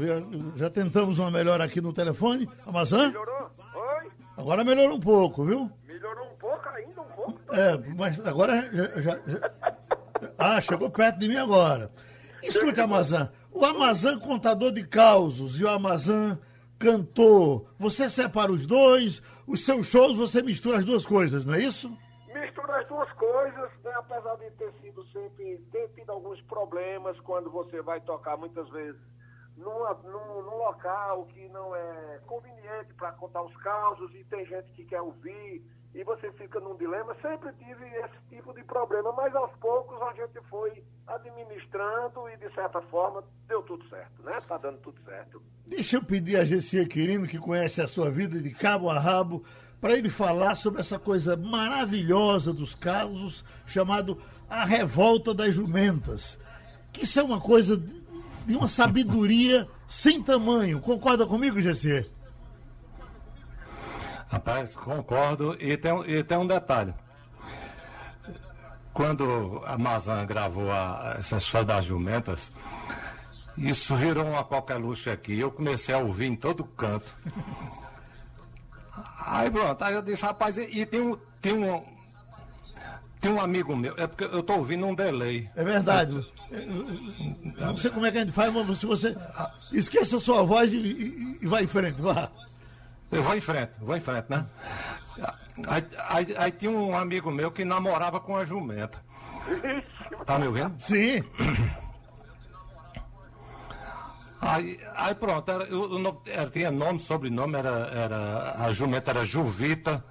Já 0.58 0.70
tentamos 0.70 1.20
uma 1.20 1.32
melhor 1.32 1.62
aqui 1.62 1.80
no 1.80 1.94
telefone. 1.94 2.50
Amazã? 2.66 3.08
Melhorou? 3.08 3.50
Oi? 3.76 4.12
Agora 4.36 4.62
melhorou 4.66 4.98
um 4.98 5.00
pouco, 5.00 5.46
viu? 5.46 5.72
Melhorou 5.88 6.26
um 6.26 6.38
pouco 6.38 6.68
ainda, 6.76 7.02
um 7.02 7.16
pouco. 7.16 7.41
É, 7.52 7.78
mas 7.98 8.20
agora 8.26 8.70
já, 8.74 9.02
já- 9.02 9.20
já- 9.28 9.52
Ah, 10.38 10.62
chegou 10.62 10.90
perto 10.90 11.20
de 11.20 11.28
mim 11.28 11.36
agora. 11.38 11.92
Escute, 12.44 12.80
Amazã. 12.82 13.32
O 13.52 13.66
Amazã 13.66 14.18
contador 14.20 14.72
de 14.72 14.86
causos 14.88 15.60
e 15.60 15.64
o 15.64 15.70
Amazã 15.70 16.40
cantor. 16.80 17.66
Você 17.78 18.10
separa 18.10 18.52
os 18.52 18.66
dois, 18.66 19.22
os 19.46 19.64
seus 19.66 19.86
shows 19.88 20.18
você 20.18 20.42
mistura 20.42 20.78
as 20.78 20.86
duas 20.86 21.06
coisas, 21.06 21.46
não 21.46 21.54
é 21.54 21.60
isso? 21.60 21.90
Mistura 22.34 22.80
as 22.80 22.88
duas 22.88 23.12
coisas, 23.14 23.70
né? 23.84 23.92
apesar 23.98 24.36
de 24.38 24.50
ter 24.52 24.72
sido 24.82 25.04
sempre, 25.08 25.58
ter 25.72 25.88
tido 25.90 26.12
alguns 26.12 26.42
problemas 26.44 27.20
quando 27.20 27.52
você 27.52 27.82
vai 27.82 28.00
tocar 28.02 28.38
muitas 28.38 28.68
vezes 28.70 29.00
numa, 29.58 29.94
num, 30.04 30.42
num 30.44 30.58
local 30.58 31.26
que 31.26 31.48
não 31.50 31.76
é 31.76 32.20
conveniente 32.26 32.94
para 32.98 33.12
contar 33.12 33.44
os 33.44 33.56
causos 33.58 34.12
e 34.16 34.24
tem 34.26 34.44
gente 34.46 34.72
que 34.72 34.86
quer 34.86 35.02
ouvir 35.02 35.62
e 35.94 36.04
você 36.04 36.32
fica 36.34 36.60
num 36.60 36.76
dilema. 36.78 37.16
Sempre 37.22 37.52
tive 37.54 37.86
esse 37.86 38.18
tipo 38.30 38.54
de 38.54 38.64
problema, 38.64 39.12
mas 39.12 39.36
aos 39.36 39.52
poucos 39.58 40.02
a 40.02 40.14
gente 40.14 40.40
foi 40.50 40.84
administrando 41.08 42.30
e 42.30 42.38
de 42.38 42.54
certa 42.54 42.82
forma 42.84 43.24
deu 43.48 43.62
tudo 43.64 43.88
certo, 43.90 44.24
né? 44.24 44.40
Tá 44.48 44.58
dando 44.58 44.78
tudo 44.80 45.02
certo. 45.04 45.42
Deixa 45.66 45.98
eu 45.98 46.04
pedir 46.04 46.38
a 46.38 46.46
Gessia 46.46 46.86
Quirino, 46.86 47.28
que 47.28 47.38
conhece 47.38 47.82
a 47.82 47.88
sua 47.88 48.10
vida 48.10 48.42
de 48.42 48.52
cabo 48.52 48.90
a 48.90 49.00
rabo, 49.00 49.44
para 49.80 49.98
ele 49.98 50.10
falar 50.10 50.56
sobre 50.56 50.80
essa 50.80 51.00
coisa 51.00 51.36
maravilhosa 51.36 52.54
dos 52.54 52.76
causos, 52.76 53.44
chamado 53.66 54.18
A 54.50 54.64
Revolta 54.64 55.34
das 55.34 55.56
Jumentas. 55.56 56.38
Que 56.94 57.04
isso 57.04 57.20
é 57.20 57.24
uma 57.24 57.42
coisa 57.42 57.78
de 57.78 58.56
uma 58.56 58.68
sabedoria 58.68 59.68
sem 59.88 60.22
tamanho. 60.22 60.80
Concorda 60.80 61.26
comigo, 61.26 61.60
Gessia? 61.60 62.08
Rapaz, 64.32 64.76
concordo. 64.76 65.58
E 65.60 65.76
tem, 65.78 65.92
um- 65.92 66.06
e 66.06 66.24
tem 66.24 66.38
um 66.38 66.48
detalhe. 66.48 66.94
Quando 68.94 69.62
a 69.66 69.78
Mazan 69.78 70.26
gravou 70.26 70.72
a, 70.72 71.16
essa 71.20 71.38
história 71.38 71.66
das 71.68 71.86
jumentas, 71.86 72.52
isso 73.58 73.96
virou 73.96 74.26
uma 74.26 74.44
luxo 74.78 75.10
aqui. 75.10 75.40
Eu 75.40 75.52
comecei 75.52 75.94
a 75.94 75.98
ouvir 75.98 76.26
em 76.28 76.36
todo 76.36 76.64
canto. 76.64 77.14
Aí 79.26 79.50
pronto, 79.50 79.82
aí 79.84 79.94
eu 79.94 80.02
disse, 80.02 80.24
rapaz, 80.24 80.58
e, 80.58 80.64
e 80.82 80.86
tem 80.86 81.02
um. 81.02 81.18
Tem 81.42 81.54
um 81.54 81.84
tem 83.20 83.32
um 83.32 83.40
amigo 83.40 83.76
meu, 83.76 83.94
é 83.98 84.08
porque 84.08 84.24
eu 84.24 84.42
tô 84.42 84.54
ouvindo 84.54 84.84
um 84.88 84.96
delay. 84.96 85.48
É 85.56 85.64
verdade. 85.64 86.26
Eu 86.50 86.66
Não 87.68 87.78
sei 87.78 87.92
como 87.92 88.04
é 88.08 88.12
que 88.12 88.18
a 88.18 88.22
gente 88.22 88.34
faz, 88.34 88.52
mas 88.52 88.80
se 88.80 88.86
você 88.88 89.16
esqueça 89.72 90.18
a 90.18 90.20
sua 90.20 90.42
voz 90.42 90.74
e, 90.74 90.78
e- 90.78 91.38
e 91.40 91.46
vai 91.48 91.64
em 91.64 91.68
frente, 91.68 92.02
vá. 92.02 92.32
Eu 93.12 93.22
vou 93.24 93.36
em 93.36 93.42
frente, 93.42 93.72
vou 93.80 93.96
em 93.96 94.02
frente, 94.02 94.26
né? 94.30 94.46
Aí, 95.68 95.86
aí- 96.10 96.36
aí 96.38 96.52
tinha 96.52 96.72
um 96.72 96.98
amigo 96.98 97.30
meu 97.30 97.52
que 97.52 97.66
namorava 97.66 98.20
com 98.20 98.36
a 98.38 98.46
jumenta. 98.46 99.00
Tá 100.26 100.40
me 100.40 100.48
ouvindo? 100.48 100.74
Sim. 100.82 101.24
Aí, 104.40 104.80
aí 104.96 105.14
pronto, 105.14 105.52
era, 105.52 105.64
eu, 105.66 105.92
eu 106.00 106.22
era- 106.26 106.50
tinha 106.50 106.72
nome, 106.72 107.00
sobrenome, 107.00 107.56
era, 107.58 107.70
era, 107.94 108.56
a 108.66 108.72
jumenta 108.74 109.12
era 109.12 109.24
Juvita. 109.26 110.04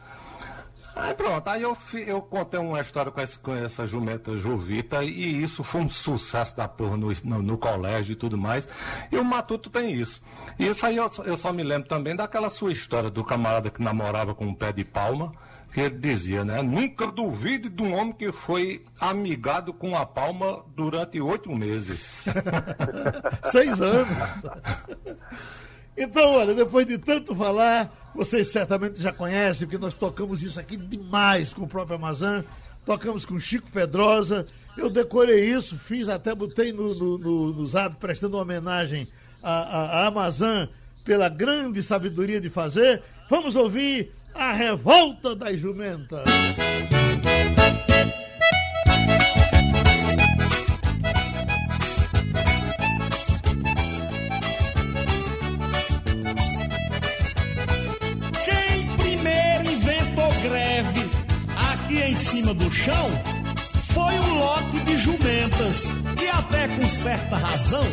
Aí 1.00 1.14
pronto, 1.14 1.48
aí 1.48 1.62
eu, 1.62 1.76
eu 2.06 2.20
contei 2.22 2.60
uma 2.60 2.80
história 2.80 3.10
com 3.10 3.20
essa, 3.20 3.38
com 3.38 3.54
essa 3.54 3.86
jumenta 3.86 4.36
Juvita 4.36 5.02
e 5.02 5.42
isso 5.42 5.64
foi 5.64 5.80
um 5.80 5.88
sucesso 5.88 6.56
da 6.56 6.68
porra 6.68 6.96
no, 6.96 7.10
no, 7.24 7.42
no 7.42 7.58
colégio 7.58 8.12
e 8.12 8.16
tudo 8.16 8.36
mais. 8.36 8.68
E 9.10 9.16
o 9.16 9.24
Matuto 9.24 9.70
tem 9.70 9.92
isso. 9.94 10.20
E 10.58 10.66
isso 10.66 10.84
aí 10.84 10.96
eu, 10.96 11.10
só- 11.12 11.22
eu 11.24 11.36
só 11.36 11.52
me 11.52 11.62
lembro 11.62 11.88
também 11.88 12.14
daquela 12.14 12.50
sua 12.50 12.70
história 12.72 13.08
do 13.10 13.24
camarada 13.24 13.70
que 13.70 13.82
namorava 13.82 14.34
com 14.34 14.46
um 14.46 14.54
pé 14.54 14.72
de 14.72 14.84
palma, 14.84 15.32
que 15.72 15.80
ele 15.80 15.96
dizia, 15.98 16.44
né? 16.44 16.60
Nunca 16.62 17.06
duvide 17.06 17.68
de 17.68 17.82
um 17.82 17.94
homem 17.94 18.12
que 18.12 18.30
foi 18.32 18.84
amigado 19.00 19.72
com 19.72 19.96
a 19.96 20.04
palma 20.04 20.64
durante 20.76 21.20
oito 21.20 21.50
meses. 21.54 22.24
Seis 23.50 23.80
anos. 23.80 24.08
Então, 25.96 26.34
olha, 26.34 26.54
depois 26.54 26.86
de 26.86 26.98
tanto 26.98 27.34
falar, 27.36 27.92
vocês 28.14 28.48
certamente 28.48 29.00
já 29.00 29.12
conhecem, 29.12 29.66
porque 29.66 29.82
nós 29.82 29.94
tocamos 29.94 30.42
isso 30.42 30.58
aqui 30.58 30.76
demais 30.76 31.52
com 31.52 31.62
o 31.62 31.68
próprio 31.68 31.96
Amazã, 31.96 32.44
tocamos 32.84 33.24
com 33.24 33.38
Chico 33.38 33.70
Pedrosa, 33.70 34.46
eu 34.76 34.90
decorei 34.90 35.50
isso, 35.50 35.76
fiz 35.76 36.08
até, 36.08 36.34
botei 36.34 36.72
no, 36.72 36.94
no, 36.94 37.18
no, 37.18 37.52
no 37.52 37.66
zap, 37.66 37.96
prestando 37.96 38.36
homenagem 38.36 39.08
à, 39.42 39.52
à, 39.52 39.82
à 40.02 40.06
Amazã 40.06 40.68
pela 41.04 41.28
grande 41.28 41.82
sabedoria 41.82 42.40
de 42.40 42.50
fazer. 42.50 43.02
Vamos 43.28 43.56
ouvir 43.56 44.12
a 44.34 44.52
Revolta 44.52 45.34
das 45.34 45.58
Jumentas. 45.58 46.24
Quem 47.22 47.29
chão 62.90 63.10
foi 63.92 64.14
um 64.18 64.38
lote 64.38 64.80
de 64.80 64.98
jumentas. 64.98 65.94
E 66.20 66.28
até 66.28 66.68
com 66.68 66.88
certa 66.88 67.36
razão 67.36 67.86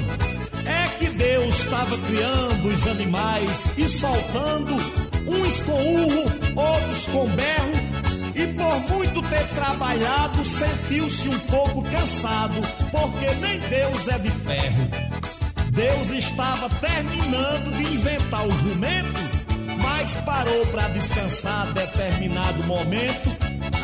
é 0.65 0.87
que 0.97 1.07
Deus 1.09 1.59
estava 1.59 1.97
criando 1.97 2.67
os 2.67 2.87
animais 2.87 3.71
e 3.77 3.87
soltando 3.87 4.75
uns 5.27 5.59
com 5.61 5.95
urro, 5.95 6.23
outros 6.55 7.05
com 7.07 7.27
berro. 7.29 7.87
E 8.35 8.47
por 8.53 8.79
muito 8.95 9.21
ter 9.29 9.47
trabalhado, 9.55 10.45
sentiu-se 10.45 11.27
um 11.27 11.39
pouco 11.39 11.83
cansado, 11.83 12.61
porque 12.91 13.33
nem 13.41 13.59
Deus 13.59 14.07
é 14.07 14.19
de 14.19 14.31
ferro. 14.31 14.89
Deus 15.71 16.09
estava 16.09 16.69
terminando 16.69 17.75
de 17.75 17.83
inventar 17.95 18.47
o 18.47 18.51
jumento, 18.59 19.21
mas 19.81 20.11
parou 20.17 20.65
para 20.67 20.87
descansar 20.89 21.73
determinado 21.73 22.63
momento. 22.63 23.36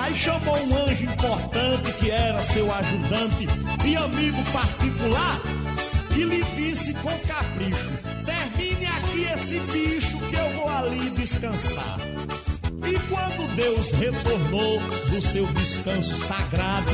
Aí 0.03 0.13
chamou 0.13 0.57
um 0.57 0.77
anjo 0.85 1.05
importante 1.05 1.93
que 1.93 2.11
era 2.11 2.41
seu 2.41 2.69
ajudante 2.73 3.47
e 3.85 3.95
amigo 3.95 4.43
particular 4.51 5.39
e 6.13 6.23
lhe 6.25 6.43
disse 6.57 6.93
com 6.95 7.17
capricho: 7.19 7.89
Termine 8.25 8.85
aqui 8.85 9.23
esse 9.33 9.59
bicho 9.61 10.17
que 10.29 10.35
eu 10.35 10.49
vou 10.57 10.67
ali 10.67 11.09
descansar. 11.11 11.97
E 12.85 12.99
quando 13.07 13.55
Deus 13.55 13.93
retornou 13.93 14.81
do 15.09 15.21
seu 15.21 15.45
descanso 15.53 16.17
sagrado, 16.17 16.91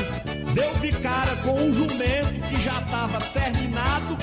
deu 0.54 0.72
de 0.76 0.92
cara 1.00 1.36
com 1.38 1.54
um 1.54 1.74
jumento 1.74 2.42
que 2.48 2.62
já 2.62 2.80
estava 2.80 3.20
terminado, 3.22 4.18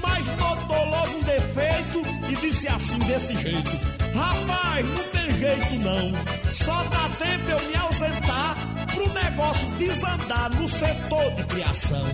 mas 0.00 0.26
notou 0.38 0.86
logo 0.88 1.18
um 1.18 1.22
defeito 1.22 2.02
e 2.30 2.36
disse 2.36 2.66
assim 2.66 2.98
desse 3.00 3.34
jeito: 3.34 3.70
Rapaz, 4.14 4.86
não 4.86 5.04
tem 5.10 5.38
jeito 5.38 5.74
não, 5.80 6.54
só 6.54 6.82
dá 6.84 7.10
tempo 7.18 7.50
eu 7.50 7.68
me 7.68 7.81
ausentar 8.02 8.56
pro 8.94 9.12
negócio 9.12 9.68
desandar 9.78 10.50
no 10.50 10.68
setor 10.68 11.30
de 11.32 11.44
criação. 11.44 12.06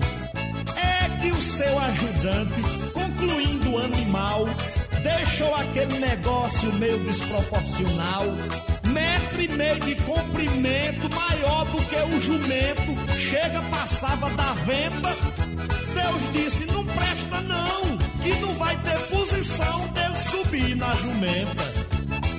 É 0.76 1.20
que 1.20 1.30
o 1.30 1.42
seu 1.42 1.78
ajudante, 1.78 2.62
concluindo 2.92 3.72
o 3.72 3.78
animal, 3.78 4.44
deixou 5.02 5.54
aquele 5.54 5.98
negócio 5.98 6.72
meio 6.74 7.02
desproporcional. 7.04 8.24
Metro 8.86 9.42
e 9.42 9.48
meio 9.48 9.80
de 9.80 9.94
comprimento, 9.96 11.14
maior 11.14 11.64
do 11.66 11.78
que 11.84 11.96
o 11.96 12.20
jumento, 12.20 13.18
chega, 13.18 13.60
passava 13.70 14.30
da 14.30 14.52
venta. 14.64 15.16
Deus 15.94 16.32
disse: 16.32 16.66
não 16.66 16.84
presta 16.84 17.40
não, 17.40 17.98
que 18.22 18.34
não 18.40 18.54
vai 18.54 18.76
ter 18.78 18.98
posição 19.08 19.88
dele 19.88 20.18
subir 20.18 20.76
na 20.76 20.94
jumenta. 20.94 21.87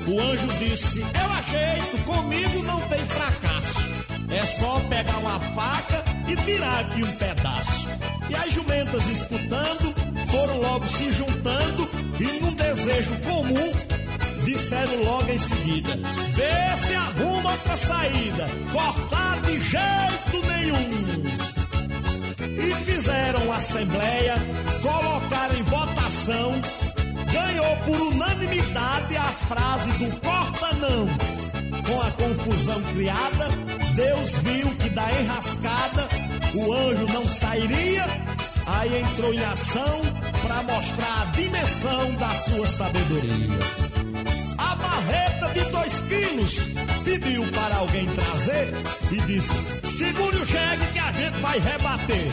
O 0.10 0.20
anjo 0.20 0.48
disse: 0.58 1.02
eu 1.02 1.32
ajeito, 1.34 2.04
comigo 2.04 2.64
não 2.64 2.82
tem 2.88 3.06
fracasso. 3.06 3.80
É 4.32 4.44
só 4.46 4.80
pegar 4.90 5.18
uma 5.20 5.40
faca 5.40 6.04
e 6.28 6.36
tirar 6.36 6.80
aqui 6.80 7.04
um 7.04 7.12
pedaço. 7.12 7.88
E 8.28 8.36
as 8.36 8.54
jumentas 8.54 9.08
escutando, 9.08 9.94
foram 10.32 10.62
logo 10.62 10.88
se 10.88 11.12
juntando 11.12 11.90
e 12.20 12.42
num 12.42 12.54
desejo 12.56 13.16
comum 13.18 13.72
disseram 14.46 15.04
logo 15.04 15.32
em 15.32 15.38
seguida: 15.38 15.96
Vê 16.34 16.78
se 16.88 16.96
arruma 16.96 17.52
outra 17.52 17.78
saída, 17.78 18.48
cortar 18.72 19.42
de 19.42 19.62
jeito 19.62 20.48
nenhum. 20.48 21.10
E 22.58 22.76
fizeram 22.84 23.52
assembleia, 23.54 24.36
colocaram 24.82 25.59
ganhou 27.70 27.76
por 27.78 28.02
unanimidade 28.14 29.18
a 29.18 29.24
frase 29.24 29.92
do 29.94 30.20
corta 30.20 30.74
não. 30.76 31.08
Com 31.84 32.02
a 32.02 32.12
confusão 32.12 32.82
criada, 32.94 33.48
Deus 33.96 34.38
viu 34.38 34.70
que 34.76 34.90
da 34.90 35.12
enrascada 35.22 36.08
o 36.54 36.74
anjo 36.74 37.06
não 37.14 37.28
sairia, 37.28 38.06
aí 38.66 39.02
entrou 39.02 39.34
em 39.34 39.44
ação 39.44 40.02
para 40.42 40.64
mostrar 40.64 41.22
a 41.22 41.26
dimensão 41.36 42.16
da 42.16 42.36
sua 42.36 42.68
sabedoria. 42.68 43.60
A 44.58 44.76
barreta 44.76 45.50
de 45.54 45.72
dois 45.72 46.00
quilos 46.02 46.79
pediu 47.20 47.46
para 47.52 47.76
alguém 47.76 48.06
trazer 48.08 48.74
e 49.12 49.22
disse: 49.22 49.54
segure 49.84 50.38
o 50.38 50.46
jegue 50.46 50.86
que 50.94 51.00
a 51.00 51.12
gente 51.12 51.40
vai 51.42 51.60
rebater. 51.60 52.32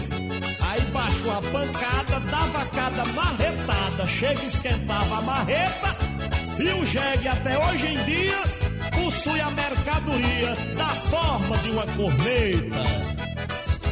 Aí 0.68 0.80
baixou 0.92 1.32
a 1.32 1.42
pancada, 1.42 2.20
dava 2.30 2.66
cada 2.66 3.04
marretada, 3.06 4.06
chega 4.06 4.42
esquentava 4.44 5.18
a 5.18 5.22
marreta. 5.22 5.96
E 6.58 6.80
o 6.80 6.84
jegue 6.86 7.28
até 7.28 7.58
hoje 7.58 7.86
em 7.86 8.04
dia 8.04 8.38
possui 8.94 9.40
a 9.40 9.50
mercadoria 9.50 10.56
da 10.76 10.88
forma 10.88 11.58
de 11.58 11.70
uma 11.70 11.86
corneta. 11.86 13.06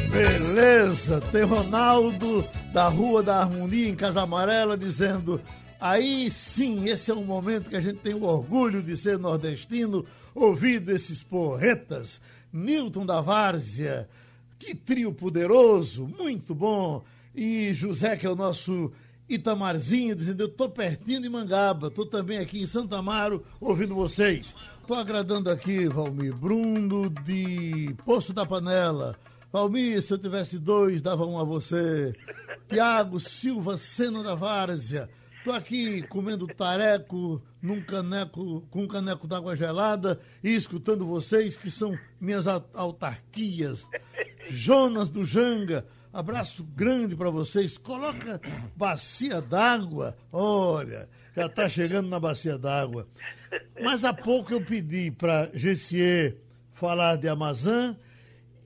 Beleza, 0.09 1.21
tem 1.31 1.43
Ronaldo 1.43 2.47
da 2.73 2.87
Rua 2.87 3.21
da 3.21 3.41
Harmonia 3.41 3.89
em 3.89 3.95
Casa 3.95 4.21
Amarela 4.21 4.77
dizendo: 4.77 5.41
aí 5.79 6.29
sim, 6.31 6.87
esse 6.89 7.11
é 7.11 7.13
um 7.13 7.23
momento 7.23 7.69
que 7.69 7.75
a 7.75 7.81
gente 7.81 7.99
tem 7.99 8.13
o 8.13 8.23
orgulho 8.23 8.81
de 8.81 8.95
ser 8.95 9.17
nordestino, 9.17 10.05
ouvindo 10.33 10.91
esses 10.91 11.21
porretas. 11.23 12.19
Newton 12.51 13.05
da 13.05 13.19
Várzea, 13.19 14.07
que 14.57 14.73
trio 14.73 15.13
poderoso, 15.13 16.07
muito 16.07 16.55
bom. 16.55 17.03
E 17.35 17.73
José, 17.73 18.15
que 18.15 18.25
é 18.25 18.29
o 18.29 18.35
nosso 18.35 18.93
Itamarzinho, 19.27 20.15
dizendo: 20.15 20.41
Eu 20.41 20.49
tô 20.49 20.69
pertinho 20.69 21.21
de 21.21 21.29
Mangaba, 21.29 21.91
tô 21.91 22.05
também 22.05 22.37
aqui 22.37 22.61
em 22.61 22.67
Santa 22.67 22.97
Amaro 22.97 23.43
ouvindo 23.59 23.93
vocês. 23.93 24.55
Tô 24.87 24.93
agradando 24.93 25.49
aqui, 25.49 25.87
Valmir 25.87 26.33
Bruno 26.33 27.09
de 27.09 27.93
Poço 28.05 28.31
da 28.31 28.45
Panela. 28.45 29.17
Valmir, 29.51 30.01
se 30.01 30.13
eu 30.13 30.17
tivesse 30.17 30.59
dois, 30.59 31.01
dava 31.01 31.25
um 31.25 31.39
a 31.39 31.43
você. 31.43 32.13
Tiago 32.67 33.19
Silva 33.19 33.77
Sena 33.77 34.23
da 34.23 34.35
Várzea. 34.35 35.09
Tô 35.45 35.51
aqui 35.51 36.01
comendo 36.07 36.47
tareco 36.47 37.39
num 37.61 37.79
caneco, 37.79 38.61
com 38.71 38.85
um 38.85 38.87
caneco 38.87 39.27
d'água 39.27 39.55
gelada 39.55 40.19
e 40.43 40.55
escutando 40.55 41.05
vocês, 41.05 41.55
que 41.55 41.69
são 41.69 41.95
minhas 42.19 42.47
autarquias. 42.47 43.85
Jonas 44.49 45.07
do 45.07 45.23
Janga, 45.23 45.85
abraço 46.11 46.63
grande 46.63 47.15
para 47.15 47.29
vocês. 47.29 47.77
Coloca 47.77 48.41
bacia 48.75 49.39
d'água. 49.39 50.17
Olha, 50.31 51.07
já 51.35 51.45
está 51.45 51.69
chegando 51.69 52.09
na 52.09 52.19
bacia 52.19 52.57
d'água. 52.57 53.07
Mas 53.79 54.03
há 54.03 54.11
pouco 54.11 54.51
eu 54.51 54.65
pedi 54.65 55.11
para 55.11 55.51
Gessier 55.53 56.37
falar 56.73 57.17
de 57.17 57.29
Amazã 57.29 57.95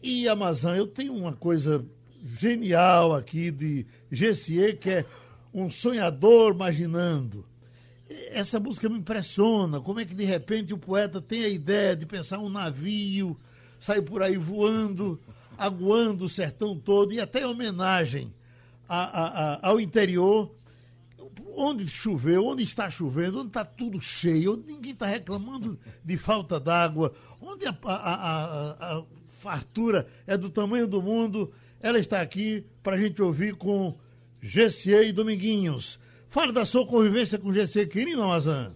e 0.01 0.29
Amazã, 0.29 0.77
eu 0.77 0.87
tenho 0.87 1.13
uma 1.13 1.33
coisa 1.33 1.85
genial 2.23 3.13
aqui 3.13 3.51
de 3.51 3.85
Gessier, 4.09 4.77
que 4.77 4.89
é 4.89 5.05
um 5.53 5.69
sonhador 5.69 6.53
imaginando. 6.53 7.45
Essa 8.31 8.59
música 8.59 8.89
me 8.89 8.97
impressiona, 8.97 9.79
como 9.79 9.99
é 9.99 10.05
que 10.05 10.15
de 10.15 10.23
repente 10.23 10.73
o 10.73 10.77
poeta 10.77 11.21
tem 11.21 11.43
a 11.43 11.49
ideia 11.49 11.95
de 11.95 12.05
pensar 12.05 12.39
um 12.39 12.49
navio, 12.49 13.37
sair 13.79 14.01
por 14.01 14.23
aí 14.23 14.37
voando, 14.37 15.19
aguando 15.57 16.25
o 16.25 16.29
sertão 16.29 16.77
todo, 16.77 17.13
e 17.13 17.19
até 17.19 17.41
em 17.41 17.45
homenagem 17.45 18.33
a, 18.87 18.97
a, 18.97 19.27
a, 19.53 19.67
ao 19.69 19.79
interior, 19.79 20.51
onde 21.55 21.87
choveu, 21.87 22.45
onde 22.45 22.63
está 22.63 22.89
chovendo, 22.89 23.39
onde 23.39 23.49
está 23.49 23.65
tudo 23.65 24.01
cheio, 24.01 24.53
onde 24.53 24.73
ninguém 24.73 24.93
está 24.93 25.05
reclamando 25.05 25.79
de 26.03 26.17
falta 26.17 26.59
d'água, 26.59 27.13
onde 27.41 27.65
a, 27.67 29.03
fartura 29.29 30.07
é 30.27 30.37
do 30.37 30.49
tamanho 30.49 30.87
do 30.87 31.01
mundo. 31.01 31.51
Ela 31.79 31.99
está 31.99 32.21
aqui 32.21 32.65
para 32.83 32.95
a 32.95 32.99
gente 32.99 33.21
ouvir 33.21 33.55
com 33.55 33.97
Gessier 34.41 35.03
e 35.03 35.11
Dominguinhos. 35.11 35.99
Fala 36.29 36.53
da 36.53 36.63
sua 36.65 36.87
convivência 36.87 37.37
com 37.37 37.51
Gessier, 37.51 37.89
querido 37.89 38.23
Amazã. 38.23 38.73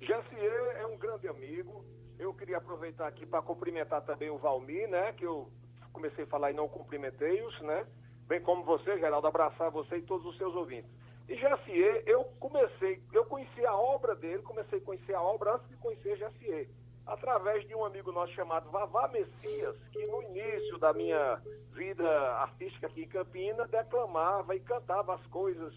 Gessier 0.00 0.76
é 0.80 0.86
um 0.86 0.96
grande 0.96 1.28
amigo. 1.28 1.84
Eu 2.18 2.34
queria 2.34 2.56
aproveitar 2.56 3.06
aqui 3.06 3.24
para 3.24 3.40
cumprimentar 3.40 4.02
também 4.02 4.30
o 4.30 4.38
Valmir, 4.38 4.88
né? 4.88 5.12
Que 5.12 5.24
eu 5.24 5.48
comecei 5.92 6.24
a 6.24 6.26
falar 6.26 6.50
e 6.50 6.54
não 6.54 6.68
cumprimentei-os, 6.68 7.60
né? 7.60 7.86
Bem 8.26 8.40
como 8.40 8.64
você, 8.64 8.98
Geraldo, 8.98 9.28
abraçar 9.28 9.70
você 9.70 9.98
e 9.98 10.02
todos 10.02 10.26
os 10.26 10.36
seus 10.36 10.54
ouvintes. 10.56 10.90
E 11.28 11.36
Jacier, 11.36 12.02
eu 12.06 12.24
comecei, 12.40 13.00
eu 13.12 13.24
conheci 13.26 13.64
a 13.64 13.76
obra 13.76 14.14
dele, 14.16 14.42
comecei 14.42 14.78
a 14.78 14.82
conhecer 14.82 15.14
a 15.14 15.22
obra 15.22 15.54
antes 15.54 15.68
de 15.68 15.76
conhecer 15.76 16.16
Jacier 16.16 16.68
através 17.06 17.66
de 17.66 17.74
um 17.74 17.84
amigo 17.84 18.10
nosso 18.10 18.32
chamado 18.32 18.70
Vavá 18.70 19.08
Messias, 19.08 19.76
que 19.92 20.06
no 20.06 20.22
início 20.22 20.78
da 20.78 20.92
minha 20.92 21.40
vida 21.72 22.08
artística 22.38 22.86
aqui 22.86 23.02
em 23.02 23.08
Campina, 23.08 23.66
declamava 23.66 24.54
e 24.56 24.60
cantava 24.60 25.14
as 25.14 25.26
coisas 25.26 25.72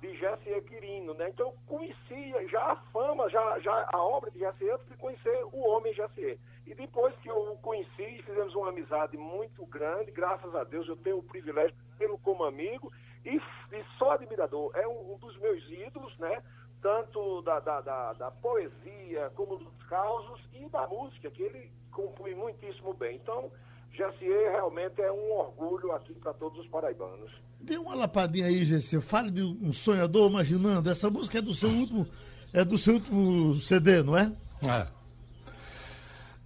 de 0.00 0.16
Jesse 0.16 0.60
Quirino, 0.62 1.14
né? 1.14 1.28
Então 1.28 1.46
eu 1.46 1.54
conhecia 1.66 2.48
já 2.48 2.72
a 2.72 2.76
fama, 2.92 3.30
já, 3.30 3.60
já 3.60 3.88
a 3.92 4.02
obra 4.02 4.30
de 4.32 4.40
Jesse 4.40 4.68
antes 4.68 4.88
de 4.88 4.96
conhecer 4.96 5.44
o 5.52 5.60
homem 5.68 5.94
Jesse. 5.94 6.40
E 6.66 6.74
depois 6.74 7.14
que 7.18 7.28
eu 7.28 7.52
o 7.52 7.58
conheci, 7.58 8.22
fizemos 8.22 8.54
uma 8.56 8.70
amizade 8.70 9.16
muito 9.16 9.64
grande, 9.66 10.10
graças 10.10 10.52
a 10.54 10.64
Deus 10.64 10.88
eu 10.88 10.96
tenho 10.96 11.18
o 11.18 11.22
privilégio 11.22 11.72
de 11.72 11.98
tê-lo 11.98 12.18
como 12.18 12.42
amigo 12.42 12.92
e, 13.24 13.36
e 13.36 13.84
só 13.96 14.12
admirador. 14.12 14.72
É 14.74 14.88
um, 14.88 15.14
um 15.14 15.18
dos 15.18 15.36
meus 15.38 15.62
ídolos, 15.70 16.16
né? 16.18 16.42
Tanto 16.82 17.40
da, 17.42 17.60
da, 17.60 17.80
da, 17.80 18.12
da, 18.12 18.30
poesia 18.30 19.30
como 19.36 19.56
dos 19.56 19.82
causos 19.88 20.40
e 20.52 20.68
da 20.68 20.86
música, 20.86 21.30
que 21.30 21.42
ele 21.42 21.70
compõe 21.92 22.34
muitíssimo 22.34 22.92
bem. 22.92 23.16
Então, 23.16 23.50
Jacier 23.92 24.50
realmente 24.50 25.00
é 25.00 25.12
um 25.12 25.32
orgulho 25.32 25.92
aqui 25.92 26.12
para 26.14 26.34
todos 26.34 26.58
os 26.58 26.66
paraibanos. 26.68 27.30
Dê 27.60 27.76
uma 27.76 27.94
lapadinha 27.94 28.46
aí, 28.46 28.64
Jacier. 28.64 29.00
Fale 29.00 29.30
de 29.30 29.42
um 29.42 29.72
sonhador 29.72 30.28
imaginando. 30.28 30.90
Essa 30.90 31.08
música 31.08 31.38
é 31.38 31.42
do 31.42 31.54
seu 31.54 31.70
último, 31.70 32.06
é 32.52 32.64
do 32.64 32.76
seu 32.76 32.94
último 32.94 33.54
CD, 33.60 34.02
não 34.02 34.18
é? 34.18 34.32
É. 34.64 35.02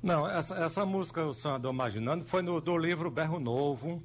Não, 0.03 0.29
essa, 0.29 0.55
essa 0.57 0.87
música, 0.87 1.25
O 1.25 1.35
Sonhador 1.35 1.72
Imaginando, 1.72 2.25
foi 2.25 2.42
no, 2.42 2.61
do 2.61 2.77
livro 2.77 3.11
Berro 3.11 3.40
Novo. 3.40 4.03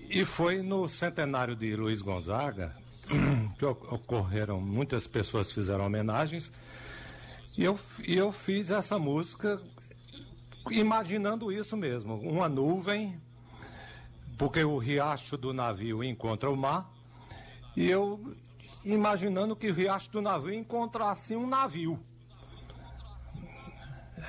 E 0.00 0.24
foi 0.24 0.60
no 0.60 0.88
centenário 0.88 1.54
de 1.54 1.76
Luiz 1.76 2.02
Gonzaga, 2.02 2.74
que 3.58 3.64
ocorreram, 3.64 4.60
muitas 4.60 5.06
pessoas 5.06 5.50
fizeram 5.50 5.86
homenagens, 5.86 6.52
e 7.56 7.64
eu, 7.64 7.78
eu 8.06 8.32
fiz 8.32 8.70
essa 8.70 8.98
música 8.98 9.60
imaginando 10.70 11.50
isso 11.50 11.76
mesmo, 11.76 12.14
uma 12.14 12.48
nuvem, 12.48 13.20
porque 14.38 14.62
o 14.64 14.78
riacho 14.78 15.36
do 15.36 15.52
navio 15.52 16.02
encontra 16.02 16.50
o 16.50 16.56
mar, 16.56 16.90
e 17.76 17.88
eu 17.88 18.34
imaginando 18.84 19.54
que 19.54 19.70
o 19.70 19.74
riacho 19.74 20.10
do 20.10 20.22
navio 20.22 20.54
encontrasse 20.54 21.36
um 21.36 21.46
navio. 21.46 21.98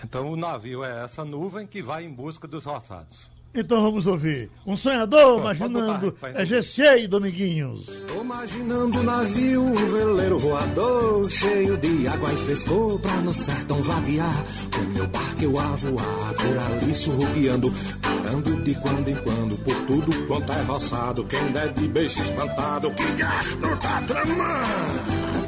Então 0.03 0.29
o 0.29 0.35
navio 0.35 0.83
é 0.83 1.03
essa 1.03 1.23
nuvem 1.23 1.67
que 1.67 1.81
vai 1.81 2.03
em 2.05 2.11
busca 2.11 2.47
dos 2.47 2.65
roçados. 2.65 3.29
Então 3.53 3.81
vamos 3.81 4.07
ouvir. 4.07 4.49
Um 4.65 4.77
sonhador 4.77 5.39
imaginando 5.39 6.15
é 6.21 6.45
GC 6.45 7.03
e 7.03 7.07
Dominguinhos. 7.07 7.85
Tô 8.07 8.21
imaginando 8.21 8.99
um 8.99 9.03
navio, 9.03 9.61
um 9.61 9.73
veleiro 9.73 10.39
voador, 10.39 11.29
cheio 11.29 11.77
de 11.77 12.07
água 12.07 12.31
e 12.31 12.37
frescor 12.37 12.99
pra 12.99 13.15
no 13.15 13.33
sertão 13.33 13.81
vaguear. 13.81 14.45
Com 14.73 14.81
meu 14.93 15.07
barco 15.07 15.43
eu 15.43 15.59
a 15.59 15.75
voar, 15.75 16.33
por 16.35 16.59
ali 16.59 16.95
surrupiando, 16.95 17.73
parando 18.01 18.63
de 18.63 18.73
quando 18.75 19.09
em 19.09 19.15
quando, 19.15 19.57
por 19.57 19.75
tudo 19.85 20.27
quanto 20.27 20.51
é 20.53 20.61
roçado. 20.61 21.25
Quem 21.25 21.51
der 21.51 21.73
de 21.73 21.87
beijo 21.89 22.21
espantado, 22.21 22.89
que 22.93 23.11
gasto 23.13 23.79
tá 23.81 24.01
tramando. 24.07 25.41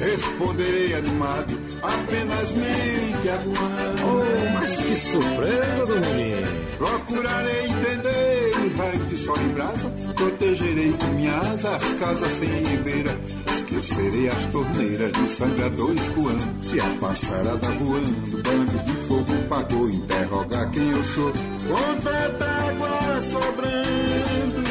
Responderei 0.00 0.94
animado, 0.94 1.57
apenas 1.82 2.52
mente 2.52 3.28
aguando. 3.28 4.02
Oh, 4.04 4.50
mas 4.54 4.76
que 4.76 4.96
surpresa, 4.96 5.86
Dominguinho! 5.86 6.68
Procurarei 6.78 7.66
entender 7.66 8.50
os 8.66 8.76
raios 8.76 9.08
de 9.08 9.16
sol 9.16 9.36
em 9.40 9.48
brasa, 9.48 9.88
protegerei 10.14 10.92
com 10.92 11.06
minha 11.08 11.36
asa 11.36 11.74
as 11.74 11.92
casas 11.92 12.32
sem 12.34 12.48
ribeira. 12.48 13.18
Esquecerei 13.52 14.28
as 14.28 14.44
torneiras 14.46 15.12
dos 15.12 15.30
sangradores 15.30 16.08
coando, 16.10 16.64
se 16.64 16.80
a 16.80 16.88
passarada 17.00 17.68
voando, 17.72 18.42
bandos 18.42 18.84
de 18.84 18.92
fogo 19.06 19.48
pagou, 19.48 19.90
interrogar 19.90 20.70
quem 20.70 20.90
eu 20.90 21.04
sou, 21.04 21.32
com 21.32 22.00
tanta 22.00 22.44
água 22.44 23.22
sobrando. 23.22 24.68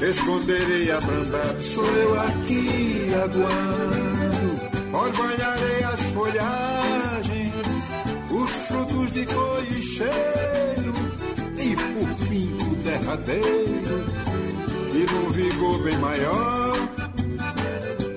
Responderei 0.00 0.90
abrandado, 0.90 1.62
sou 1.62 1.86
eu 1.86 2.20
aqui 2.20 3.10
aguando. 3.22 4.23
Orvalharei 4.94 5.82
as 5.82 6.00
folhagens, 6.12 7.52
os 8.30 8.50
frutos 8.68 9.12
de 9.12 9.26
cor 9.26 9.62
e 9.68 9.82
cheiro. 9.82 10.94
E 11.58 11.74
por 11.74 12.26
fim 12.26 12.54
o 12.54 12.76
derradeiro, 12.76 14.04
e 14.92 15.12
num 15.12 15.30
vigor 15.30 15.82
bem 15.82 15.98
maior. 15.98 16.74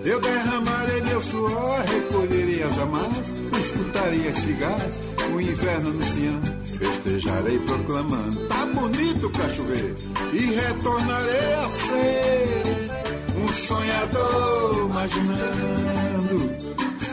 Eu 0.06 0.22
derramarei 0.22 1.02
meu 1.02 1.22
suor, 1.22 1.82
recolherei 1.82 2.62
as 2.62 2.78
amarras, 2.78 3.34
escutarei 3.60 4.30
as 4.30 4.38
cigarras, 4.38 5.02
o 5.34 5.42
inverno 5.42 5.90
anunciando 5.90 6.58
festejarei 6.78 7.60
proclamando: 7.60 8.48
tá 8.48 8.66
bonito 8.68 9.30
pra 9.32 9.50
chover, 9.50 9.96
e 10.32 10.38
retornarei 10.38 11.54
a 11.54 11.70
ser 11.70 12.90
um 13.36 13.48
sonhador 13.48 14.90
imaginando. 14.90 16.67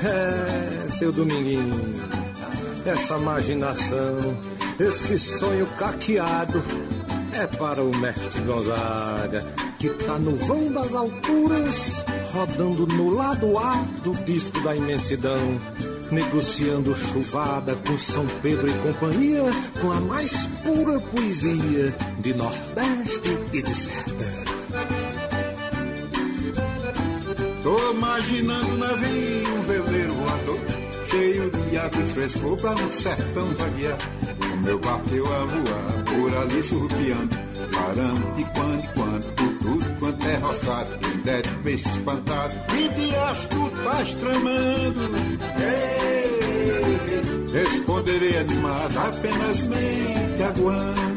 É, 0.05 0.90
seu 0.90 1.11
Dominguinho, 1.11 1.95
essa 2.85 3.17
imaginação, 3.17 4.38
esse 4.79 5.19
sonho 5.19 5.67
caqueado 5.79 6.62
é 7.33 7.47
para 7.47 7.83
o 7.83 7.97
mestre 7.97 8.43
Gonzaga, 8.43 9.47
que 9.79 9.88
tá 9.90 10.19
no 10.19 10.37
vão 10.37 10.71
das 10.73 10.95
alturas, 10.95 12.05
rodando 12.33 12.87
no 12.87 13.11
lado 13.11 13.57
A 13.59 13.77
do 14.03 14.12
disco 14.25 14.61
da 14.61 14.77
imensidão 14.77 15.59
negociando 16.11 16.95
chuvada 16.95 17.75
com 17.77 17.99
São 17.99 18.27
Pedro 18.43 18.69
e 18.69 18.73
companhia, 18.75 19.43
com 19.81 19.90
a 19.90 20.01
mais 20.01 20.47
pura 20.62 21.01
poesia 21.01 21.95
de 22.21 22.35
Nordeste 22.35 23.38
e 23.53 23.62
de 23.62 23.75
Sertão. 23.75 24.45
Tô 27.62 27.93
imaginando 27.93 28.67
um 28.67 28.77
navio, 28.77 29.55
um 29.55 29.62
cheio 31.14 31.51
de 31.51 31.77
água 31.77 32.03
e 32.03 32.07
frescor 32.12 32.57
pra 32.57 32.75
no 32.75 32.92
sertão 32.92 33.49
vaguear. 33.55 33.99
O 34.53 34.57
meu 34.59 34.79
barco 34.79 35.14
eu 35.14 35.25
a 35.27 35.44
voar, 35.44 36.05
por 36.05 36.37
ali 36.38 36.62
surrupiando, 36.62 37.37
parando 37.73 38.35
de 38.37 38.44
quando 38.44 38.81
em 38.81 38.88
quando, 38.94 39.35
por 39.35 39.59
tudo 39.59 39.99
quanto 40.01 40.27
é 40.27 40.37
roçado, 40.37 40.99
quem 40.99 41.16
der 41.18 41.42
de 41.42 41.55
peixe 41.59 41.88
espantado, 41.88 42.55
e 42.75 42.88
de 42.88 43.16
astro 43.16 43.70
faz 43.85 44.14
tramando. 44.14 45.01
Ei, 46.33 47.53
responderei 47.53 48.38
animado, 48.38 48.99
apenas 48.99 49.61
mente 49.68 50.42
aguando. 50.42 51.13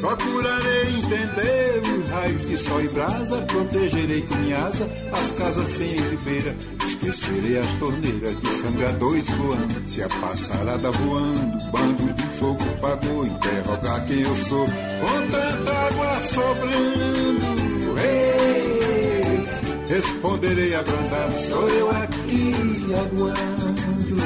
Procurarei 0.00 0.96
entender 0.96 1.82
os 1.84 2.10
raios 2.10 2.48
de 2.48 2.56
sol 2.56 2.80
e 2.80 2.88
brasa, 2.88 3.42
protegerei 3.42 4.22
com 4.22 4.34
minha 4.36 4.64
asa 4.64 4.88
as 5.12 5.30
casas 5.32 5.68
sem 5.68 5.88
ribeira, 5.88 6.56
esquecerei 6.86 7.58
as 7.58 7.72
torneiras 7.74 8.40
de 8.40 8.48
sangradores 8.62 9.28
voando, 9.30 9.88
se 9.88 10.02
a 10.02 10.08
passarada 10.08 10.90
voando, 10.90 11.70
bando 11.70 12.12
de 12.14 12.26
fogo 12.38 12.64
pagou, 12.80 13.26
interrogar 13.26 14.06
quem 14.06 14.22
eu 14.22 14.36
sou, 14.36 14.66
com 14.66 15.30
tanta 15.30 15.70
água 15.70 16.20
sobrando. 16.22 18.00
Ei, 18.00 19.94
responderei 19.94 20.74
abrandado, 20.74 21.40
sou 21.42 21.68
eu 21.68 21.90
aqui 21.90 22.54
aguando, 22.94 24.16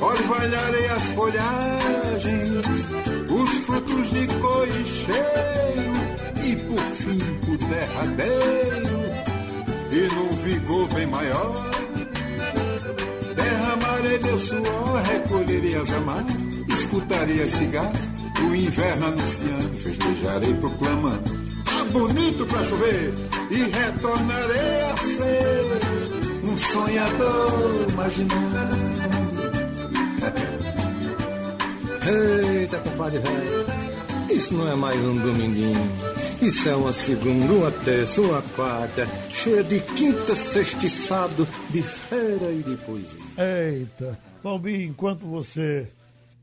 orvalharei 0.00 0.86
as 0.86 1.04
folhagens 1.04 2.64
os 3.34 3.50
frutos 3.66 4.10
de 4.10 4.26
cor 4.84 6.44
e 6.44 6.56
por 6.56 6.84
fim 6.96 7.18
o 7.48 7.56
derradeiro, 7.56 8.98
e 9.90 10.14
num 10.14 10.36
vigor 10.42 10.88
bem 10.92 11.06
maior, 11.06 11.70
derramarei 13.34 14.18
meu 14.18 14.38
suor, 14.38 15.02
recolherei 15.02 15.74
as 15.76 15.92
amarras, 15.92 16.34
escutarei 16.68 17.42
as 17.42 17.52
cigarras, 17.52 18.12
o 18.40 18.54
inverno 18.54 19.06
anunciando, 19.06 19.78
festejarei 19.78 20.54
proclamando, 20.54 21.30
tá 21.64 21.84
bonito 21.92 22.44
pra 22.46 22.64
chover, 22.64 23.14
e 23.50 23.56
retornarei 23.56 24.82
a 24.82 24.96
ser 24.96 25.78
um 26.44 26.56
sonhador 26.56 27.86
imaginando. 27.90 28.94
Eita, 32.06 32.76
compadre 32.80 33.18
velho, 33.18 33.73
isso 34.34 34.52
não 34.52 34.68
é 34.68 34.74
mais 34.74 35.00
um 35.00 35.16
dominguinho. 35.16 35.78
Isso 36.42 36.68
é 36.68 36.74
uma 36.74 36.90
segunda, 36.90 37.52
uma 37.52 37.70
terça, 37.70 38.20
uma 38.20 38.42
quarta, 38.42 39.06
cheia 39.30 39.62
de 39.62 39.78
quinta, 39.80 40.34
sexta 40.34 40.86
e 40.86 40.90
sábado, 40.90 41.46
de 41.70 41.80
feira 41.82 42.50
e 42.50 42.62
de 42.64 42.76
poesia. 42.78 43.20
Eita, 43.38 44.18
Valmir, 44.42 44.88
enquanto 44.88 45.24
você 45.24 45.88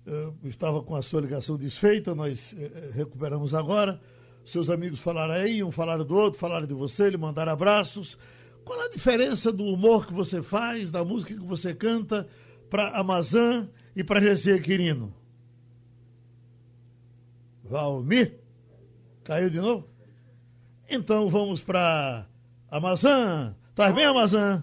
uh, 0.07 0.33
estava 0.47 0.81
com 0.81 0.95
a 0.95 1.01
sua 1.01 1.19
ligação 1.19 1.57
desfeita, 1.57 2.15
nós 2.15 2.53
uh, 2.53 2.93
recuperamos 2.93 3.53
agora. 3.53 3.99
Seus 4.45 4.69
amigos 4.69 5.01
falaram 5.01 5.33
aí, 5.33 5.61
um 5.61 5.71
falaram 5.71 6.05
do 6.05 6.15
outro, 6.15 6.39
falaram 6.39 6.65
de 6.65 6.73
você, 6.73 7.09
lhe 7.09 7.17
mandaram 7.17 7.51
abraços. 7.51 8.17
Qual 8.63 8.79
a 8.79 8.87
diferença 8.87 9.51
do 9.51 9.65
humor 9.65 10.07
que 10.07 10.13
você 10.13 10.41
faz, 10.41 10.91
da 10.91 11.03
música 11.03 11.33
que 11.33 11.45
você 11.45 11.73
canta, 11.73 12.25
para 12.69 12.97
Amazã 12.97 13.67
e 13.93 14.01
para 14.01 14.21
GC 14.21 14.61
Quirino? 14.61 15.20
Valmir? 17.71 18.37
Caiu 19.23 19.49
de 19.49 19.61
novo? 19.61 19.87
Então 20.89 21.29
vamos 21.29 21.61
para 21.61 22.25
Amazã. 22.69 23.55
Tá 23.73 23.89
bem, 23.93 24.03
Amazã? 24.03 24.61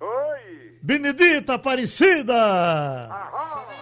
Oi! 0.00 0.76
Benedita 0.82 1.54
Aparecida! 1.54 2.34
Aham! 2.34 3.81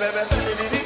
Novo. 0.00 0.30
Sou, 0.30 0.56
sou, 0.56 0.79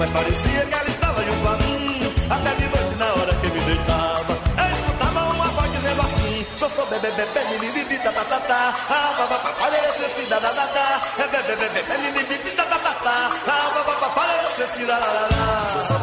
Mas 0.00 0.08
parecia 0.08 0.64
que 0.64 0.72
ela 0.74 0.88
estava 0.88 1.22
junto 1.22 1.46
a 1.46 1.56
mim 1.58 2.00
Até 2.30 2.54
de 2.54 2.64
noite 2.74 2.94
na 2.96 3.04
hora 3.12 3.34
que 3.34 3.48
me 3.48 3.60
deitava 3.60 4.32
Eu 4.56 4.72
escutava 4.72 5.34
uma 5.34 5.48
voz 5.48 5.72
dizendo 5.72 6.00
assim 6.00 6.46
Sou 6.56 6.70
sou 6.70 6.86
bebê 6.86 7.10
bebê 7.10 7.44
menini 7.50 7.98
tá 7.98 8.10
tá 8.10 8.24
tá 8.24 8.40
tá 8.40 8.76
Ah, 8.88 9.14
ba 9.18 9.26
ba 9.26 9.38
ba 9.38 9.52
pa 9.52 9.68
lê 9.68 9.76
se 9.92 10.24
da 10.24 10.38
da 10.38 10.52
da 10.52 10.64
da 10.64 11.02
É 11.18 11.28
bebê 11.28 11.54
bebê 11.54 11.98
menini 11.98 12.50
tá 12.56 12.64
tá 12.64 12.78
tá 12.78 12.94
tá 12.94 13.30
Ah, 13.46 13.70
ba 13.74 13.82
ba 13.84 14.00
ba 14.00 14.08
pa 14.08 14.24
lê 14.24 14.66
se 14.74 14.86
da 14.86 14.98
da 14.98 15.06
da 15.06 15.28
da 15.28 16.00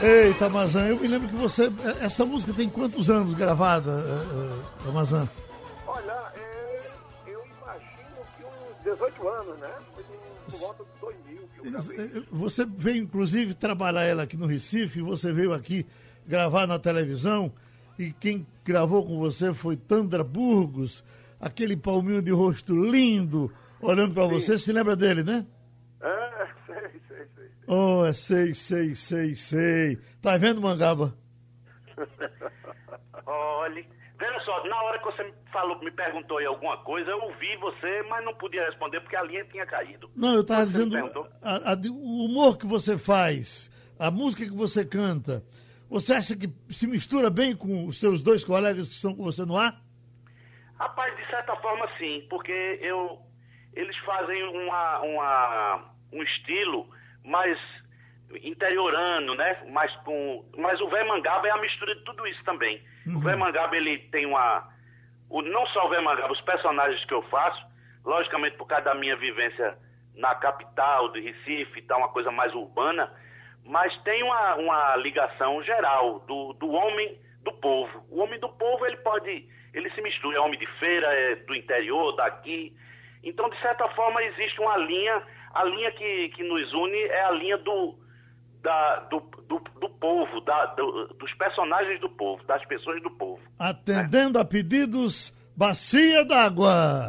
Ei, 0.00 0.34
Tamazan, 0.34 0.86
eu 0.86 0.96
me 0.96 1.08
lembro 1.08 1.28
que 1.28 1.34
você. 1.34 1.72
Essa 2.00 2.24
música 2.24 2.52
tem 2.52 2.68
quantos 2.68 3.10
anos 3.10 3.34
gravada, 3.34 3.90
eh, 3.90 4.26
eh, 4.32 4.84
Tamazan? 4.84 5.26
Você 12.30 12.64
veio, 12.64 13.02
inclusive, 13.02 13.54
trabalhar 13.54 14.04
ela 14.04 14.22
aqui 14.22 14.36
no 14.36 14.46
Recife, 14.46 15.00
você 15.00 15.32
veio 15.32 15.52
aqui 15.52 15.86
gravar 16.26 16.66
na 16.66 16.78
televisão, 16.78 17.52
e 17.98 18.12
quem 18.12 18.46
gravou 18.64 19.04
com 19.04 19.18
você 19.18 19.52
foi 19.54 19.76
Tandra 19.76 20.22
Burgos, 20.22 21.02
aquele 21.40 21.76
palminho 21.76 22.22
de 22.22 22.30
rosto 22.30 22.74
lindo, 22.74 23.52
olhando 23.80 24.14
para 24.14 24.26
você, 24.26 24.58
se 24.58 24.72
lembra 24.72 24.94
dele, 24.94 25.22
né? 25.22 25.46
É, 26.00 26.46
sei, 26.66 27.00
sei, 27.08 27.26
sei. 27.34 27.50
Oh, 27.66 28.04
é 28.04 28.12
sei, 28.12 28.54
sei, 28.54 28.94
sei, 28.94 29.36
sei. 29.36 29.98
Tá 30.20 30.36
vendo, 30.36 30.60
Mangaba? 30.60 31.16
Olha, 33.26 33.84
veja 34.18 34.40
só, 34.40 34.64
na 34.66 34.82
hora 34.82 34.98
que 34.98 35.04
você 35.04 35.22
me 35.24 35.32
falou, 35.52 35.78
me 35.80 35.90
perguntou 35.90 36.38
aí 36.38 36.46
alguma 36.46 36.76
coisa, 36.78 37.10
eu 37.10 37.20
ouvi 37.22 37.56
você, 37.56 38.02
mas 38.08 38.24
não 38.24 38.34
podia 38.34 38.64
responder 38.66 39.00
porque 39.00 39.16
a 39.16 39.22
linha 39.22 39.44
tinha 39.46 39.64
caído. 39.66 40.10
Não, 40.16 40.34
eu 40.34 40.40
estava 40.42 40.66
dizendo 40.66 40.96
a- 41.42 41.72
a- 41.72 41.76
o 41.90 42.24
humor 42.26 42.58
que 42.58 42.66
você 42.66 42.98
faz, 42.98 43.70
a 43.98 44.10
música 44.10 44.44
que 44.44 44.56
você 44.56 44.84
canta, 44.84 45.42
você 45.88 46.14
acha 46.14 46.36
que 46.36 46.48
se 46.70 46.86
mistura 46.86 47.30
bem 47.30 47.54
com 47.56 47.86
os 47.86 47.98
seus 47.98 48.20
dois 48.22 48.44
colegas 48.44 48.88
que 48.88 48.94
estão 48.94 49.14
com 49.14 49.22
você 49.22 49.44
no 49.46 49.56
ar? 49.56 49.80
Rapaz, 50.78 51.16
de 51.16 51.26
certa 51.30 51.56
forma 51.56 51.88
sim, 51.98 52.26
porque 52.30 52.78
eu 52.82 53.20
eles 53.74 53.96
fazem 53.98 54.42
uma, 54.44 55.00
uma- 55.00 55.90
um 56.12 56.22
estilo 56.22 56.88
mais 57.24 57.56
interiorano, 58.42 59.34
né? 59.34 59.64
Mais 59.70 59.94
com, 60.04 60.44
mas 60.56 60.80
o 60.80 60.88
Vé 60.88 61.04
Mangaba 61.04 61.46
é 61.48 61.50
a 61.50 61.58
mistura 61.60 61.94
de 61.94 62.02
tudo 62.04 62.26
isso 62.26 62.42
também. 62.44 62.82
O 63.16 63.20
Vé 63.20 63.36
Mangaba 63.36 63.76
ele 63.76 63.98
tem 64.10 64.26
uma 64.26 64.68
o, 65.30 65.42
não 65.42 65.66
só 65.68 65.86
o 65.86 65.88
Vé 65.90 66.00
Mangaba, 66.00 66.32
os 66.32 66.40
personagens 66.40 67.04
que 67.04 67.12
eu 67.12 67.22
faço, 67.22 67.64
logicamente 68.04 68.56
por 68.56 68.66
causa 68.66 68.86
da 68.86 68.94
minha 68.94 69.16
vivência 69.16 69.76
na 70.14 70.34
capital 70.34 71.08
do 71.08 71.20
Recife, 71.20 71.82
tá 71.82 71.96
uma 71.96 72.08
coisa 72.08 72.30
mais 72.30 72.54
urbana, 72.54 73.12
mas 73.64 73.94
tem 74.02 74.22
uma, 74.22 74.54
uma 74.56 74.96
ligação 74.96 75.62
geral 75.62 76.20
do, 76.20 76.54
do 76.54 76.70
homem 76.70 77.18
do 77.42 77.52
povo. 77.52 78.04
O 78.10 78.20
homem 78.20 78.38
do 78.40 78.48
povo 78.48 78.86
ele 78.86 78.96
pode, 78.98 79.46
ele 79.74 79.90
se 79.90 80.00
mistura, 80.00 80.38
é 80.38 80.40
homem 80.40 80.58
de 80.58 80.66
feira, 80.78 81.06
é 81.06 81.36
do 81.36 81.54
interior, 81.54 82.16
daqui. 82.16 82.74
Então, 83.22 83.48
de 83.50 83.60
certa 83.60 83.86
forma, 83.90 84.22
existe 84.22 84.60
uma 84.60 84.76
linha, 84.76 85.22
a 85.54 85.64
linha 85.64 85.92
que, 85.92 86.30
que 86.30 86.42
nos 86.42 86.72
une 86.72 86.98
é 86.98 87.24
a 87.24 87.30
linha 87.32 87.58
do, 87.58 87.94
da, 88.62 89.06
do, 89.10 89.20
do, 89.48 89.60
do 89.80 89.88
povo, 90.00 90.40
da, 90.42 90.66
do- 90.74 91.06
dos 91.18 91.32
personagens 91.34 92.00
do 92.00 92.08
povo, 92.10 92.42
das 92.46 92.64
pessoas 92.66 93.02
do 93.02 93.10
povo. 93.10 93.40
Atendendo 93.58 94.38
a 94.38 94.44
pedidos, 94.44 95.32
bacia 95.56 96.24
d'água. 96.24 97.06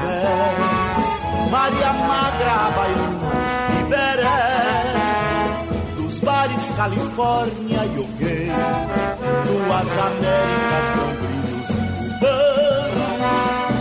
Pés, 0.00 1.50
Maria 1.50 1.92
Magra, 1.92 2.70
Baiana, 2.76 3.32
Iberé, 3.80 4.42
dos 5.96 6.18
bares 6.20 6.70
Califórnia 6.76 7.84
e 7.84 7.98
Oguê, 8.00 8.46
duas 9.46 9.90
Américas, 10.06 10.86
Bombrinos 10.96 11.70
e 11.70 11.72
Cubano. 11.96 13.08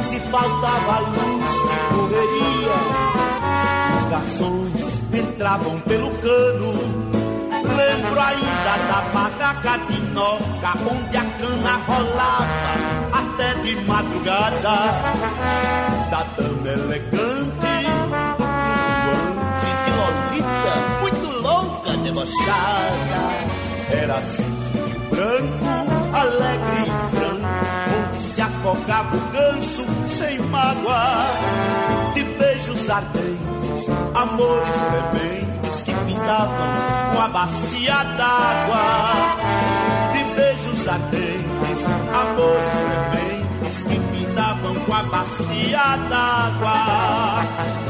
Se 0.04 0.18
faltava 0.32 1.00
luz, 1.00 1.54
correria, 1.90 2.78
os 3.98 4.04
garçons 4.10 4.82
entravam 5.14 5.80
pelo 5.82 6.10
cano. 6.12 7.08
Lembro 7.76 8.20
ainda 8.20 8.74
da 8.88 9.02
barraca 9.14 9.78
de 9.88 10.00
Noca, 10.14 10.74
onde 10.90 11.18
a 11.18 11.26
cana 11.38 11.74
rolava 11.86 13.07
de 13.68 13.76
madrugada. 13.82 14.78
Da 16.10 16.24
dama 16.38 16.70
elegante, 16.70 17.76
flutuante 18.38 19.70
de 19.84 19.92
Lolita, 20.00 20.74
muito 21.02 21.28
louca, 21.42 21.92
debochada. 21.98 23.24
Era 23.92 24.16
assim, 24.16 24.52
branco, 25.10 25.72
alegre 26.14 26.82
e 26.82 27.16
franco, 27.16 27.48
onde 28.08 28.20
se 28.20 28.42
afogava 28.42 29.18
o 29.18 29.20
ganso 29.34 29.86
sem 30.08 30.40
mágoa. 30.40 31.28
De 32.14 32.24
beijos 32.24 32.90
ardentes, 32.90 33.90
amores 34.16 34.78
trementes 34.92 35.82
que 35.82 35.94
findavam 35.94 37.14
com 37.14 37.22
a 37.22 37.28
bacia 37.28 38.04
d'água. 38.18 39.38
De 40.14 40.24
beijos 40.36 40.88
ardentes, 40.88 41.86
amores 42.14 42.72
trementes 42.72 43.17
bacia 45.18 45.98
d'água. 46.10 47.87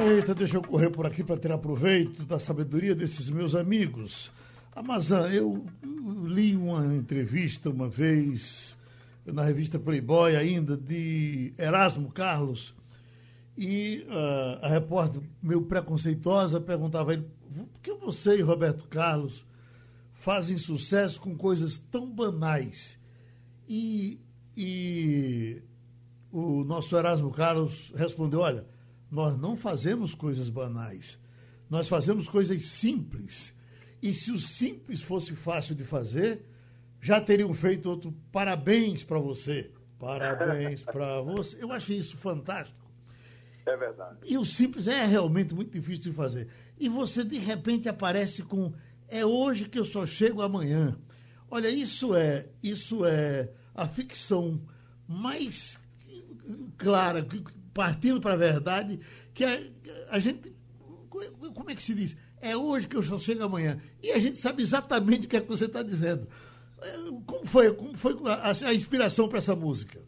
Eita, 0.00 0.34
deixa 0.34 0.56
eu 0.56 0.62
correr 0.62 0.90
por 0.90 1.06
aqui 1.06 1.22
para 1.22 1.36
tirar 1.36 1.58
proveito 1.58 2.24
da 2.24 2.38
sabedoria 2.38 2.94
desses 2.94 3.28
meus 3.28 3.54
amigos. 3.54 4.32
Amazã, 4.74 5.28
eu 5.28 5.66
li 6.24 6.56
uma 6.56 6.94
entrevista 6.94 7.68
uma 7.68 7.88
vez 7.88 8.76
na 9.24 9.42
revista 9.42 9.78
Playboy 9.78 10.36
ainda 10.36 10.76
de 10.76 11.52
Erasmo 11.58 12.10
Carlos 12.10 12.74
e 13.56 14.06
uh, 14.08 14.64
a 14.64 14.68
repórter 14.68 15.20
meio 15.42 15.62
preconceituosa 15.62 16.60
perguntava 16.60 17.10
a 17.10 17.14
ele 17.14 17.26
por 17.72 17.80
que 17.82 17.92
você 17.94 18.36
e 18.36 18.42
Roberto 18.42 18.84
Carlos 18.84 19.44
fazem 20.14 20.56
sucesso 20.56 21.20
com 21.20 21.36
coisas 21.36 21.78
tão 21.90 22.10
banais 22.10 22.98
e, 23.68 24.20
e 24.56 25.62
o 26.30 26.64
nosso 26.64 26.96
Erasmo 26.96 27.30
Carlos 27.30 27.92
respondeu 27.94 28.40
olha 28.40 28.75
nós 29.10 29.36
não 29.36 29.56
fazemos 29.56 30.14
coisas 30.14 30.50
banais 30.50 31.18
nós 31.68 31.88
fazemos 31.88 32.28
coisas 32.28 32.64
simples 32.64 33.56
e 34.02 34.14
se 34.14 34.30
o 34.30 34.38
simples 34.38 35.00
fosse 35.00 35.34
fácil 35.34 35.74
de 35.74 35.84
fazer 35.84 36.44
já 37.00 37.20
teriam 37.20 37.52
feito 37.54 37.88
outro 37.88 38.12
parabéns 38.32 39.02
para 39.02 39.18
você. 39.18 39.70
Parabéns 39.98 40.80
para 40.82 41.20
você. 41.20 41.62
Eu 41.62 41.72
achei 41.72 41.98
isso 41.98 42.16
fantástico. 42.16 42.84
É 43.64 43.76
verdade. 43.76 44.18
E 44.24 44.38
o 44.38 44.44
simples 44.44 44.86
é 44.86 45.04
realmente 45.04 45.54
muito 45.54 45.72
difícil 45.72 46.10
de 46.10 46.12
fazer. 46.12 46.48
E 46.78 46.88
você, 46.88 47.24
de 47.24 47.38
repente, 47.38 47.88
aparece 47.88 48.42
com 48.42 48.72
é 49.08 49.24
hoje 49.24 49.68
que 49.68 49.78
eu 49.78 49.84
só 49.84 50.04
chego 50.04 50.42
amanhã. 50.42 50.98
Olha, 51.48 51.68
isso 51.68 52.14
é, 52.14 52.48
isso 52.62 53.04
é 53.04 53.50
a 53.74 53.86
ficção 53.86 54.60
mais 55.06 55.78
clara, 56.76 57.22
partindo 57.76 58.22
para 58.22 58.32
a 58.32 58.38
verdade, 58.38 58.98
que 59.34 59.44
a, 59.44 59.60
a 60.10 60.18
gente. 60.18 60.56
Como 61.54 61.70
é 61.70 61.74
que 61.74 61.82
se 61.82 61.94
diz? 61.94 62.16
É 62.40 62.56
hoje 62.56 62.88
que 62.88 62.96
eu 62.96 63.02
só 63.02 63.18
chego 63.18 63.44
amanhã. 63.44 63.78
E 64.02 64.12
a 64.12 64.18
gente 64.18 64.38
sabe 64.38 64.62
exatamente 64.62 65.26
o 65.26 65.28
que 65.30 65.36
é 65.36 65.40
que 65.40 65.48
você 65.48 65.66
está 65.66 65.82
dizendo. 65.82 66.26
Como 67.26 67.46
foi, 67.46 67.74
como 67.74 67.96
foi 67.96 68.14
a, 68.26 68.68
a 68.68 68.74
inspiração 68.74 69.28
para 69.28 69.38
essa 69.38 69.54
música? 69.54 70.00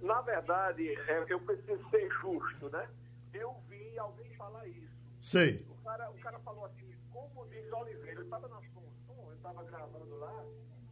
Na 0.00 0.20
verdade, 0.22 0.88
é, 0.88 1.24
eu 1.28 1.40
preciso 1.40 1.82
ser 1.90 2.08
justo, 2.20 2.70
né? 2.70 2.88
Eu 3.32 3.54
vi 3.68 3.98
alguém 3.98 4.30
falar 4.36 4.66
isso. 4.68 4.94
Sei. 5.20 5.66
O 5.68 5.84
cara, 5.84 6.10
o 6.10 6.18
cara 6.20 6.38
falou 6.40 6.66
assim, 6.66 6.90
como 7.10 7.46
diz 7.48 7.72
Oliveira, 7.72 8.20
eu 8.20 8.24
estava 8.24 8.48
na 8.48 8.56
Som, 8.56 9.26
eu 9.28 9.34
estava 9.34 9.62
gravando 9.64 10.16
lá, 10.18 10.44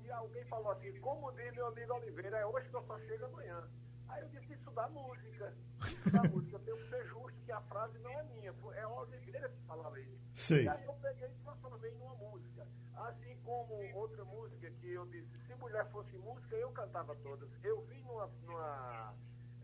e 0.03 0.11
alguém 0.11 0.45
falou 0.47 0.73
assim, 0.73 0.93
como 1.01 1.31
diz 1.33 1.53
meu 1.55 1.67
amigo 1.67 1.95
Oliveira, 1.95 2.39
é 2.39 2.47
hoje 2.47 2.69
que 2.69 2.77
eu 2.77 2.85
só 2.87 2.99
chego 3.01 3.27
amanhã. 3.27 3.63
Aí 4.13 4.23
eu 4.23 4.29
disse, 4.29 4.53
isso 4.53 4.71
da 4.73 4.89
música. 4.89 5.55
Isso 5.87 6.11
da 6.11 6.23
música. 6.25 6.57
Eu 6.57 6.61
tenho 6.61 6.77
que 6.77 6.89
ser 6.91 7.07
justo, 7.07 7.41
que 7.45 7.53
a 7.53 7.61
frase 7.63 7.99
não 7.99 8.11
é 8.11 8.23
minha, 8.25 8.55
é 8.75 8.87
Oliveira 8.87 9.49
que 9.49 9.63
falava 9.63 9.99
isso. 9.99 10.21
Sei. 10.35 10.65
E 10.65 10.69
aí 10.69 10.85
eu 10.85 10.93
peguei 10.95 11.29
e 11.29 11.43
transformei 11.43 11.91
numa 11.93 12.15
música. 12.15 12.67
Assim 12.95 13.37
como 13.43 13.75
outra 13.95 14.25
música 14.25 14.71
que 14.71 14.93
eu 14.93 15.07
disse, 15.07 15.39
se 15.47 15.55
mulher 15.55 15.91
fosse 15.91 16.17
música, 16.19 16.55
eu 16.57 16.71
cantava 16.73 17.17
todas. 17.17 17.49
Eu 17.65 17.81
vim 17.87 18.03
numa, 18.03 18.27
numa 18.45 19.15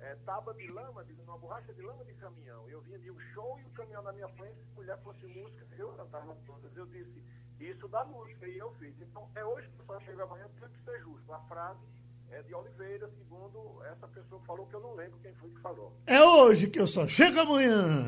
é, 0.01 0.15
tábua 0.25 0.55
de 0.55 0.67
lama, 0.69 1.05
de, 1.05 1.13
numa 1.13 1.37
borracha 1.37 1.73
de 1.75 1.83
lama 1.83 2.05
de 2.05 2.15
caminhão. 2.15 2.69
Eu 2.71 2.81
vinha 2.81 2.99
de 2.99 3.11
um 3.11 3.21
show 3.35 3.61
e 3.61 3.67
o 3.67 3.71
caminhão 3.71 4.03
na 4.03 4.13
minha 4.13 4.29
frente, 4.31 4.65
se 4.65 4.73
mulher 4.73 4.99
fosse 5.03 5.27
música, 5.27 5.67
eu 5.77 5.93
cantava 5.93 6.35
todas. 6.47 6.75
Eu 6.75 6.87
disse, 6.87 7.23
isso 7.61 7.87
da 7.89 8.05
música, 8.07 8.49
e 8.49 8.57
eu 8.57 8.73
fiz. 8.75 8.99
Então, 9.01 9.31
é 9.35 9.45
hoje 9.45 9.69
que 9.69 9.85
só 9.85 10.01
chega 10.01 10.23
amanhã, 10.23 10.49
tem 10.59 10.69
que 10.69 10.85
ser 10.85 11.01
justo. 11.01 11.33
A 11.33 11.41
frase 11.49 11.87
é 12.31 12.43
de 12.43 12.55
Oliveira, 12.55 13.09
segundo 13.19 13.83
essa 13.91 14.07
pessoa 14.09 14.41
que 14.41 14.47
falou, 14.47 14.67
que 14.67 14.75
eu 14.75 14.81
não 14.81 14.95
lembro 14.95 15.19
quem 15.23 15.33
foi 15.35 15.51
que 15.51 15.61
falou. 15.61 15.93
É 16.07 16.23
hoje 16.23 16.67
que 16.69 16.81
eu 16.81 16.87
só 16.87 17.07
chego 17.09 17.41
amanhã. 17.41 18.07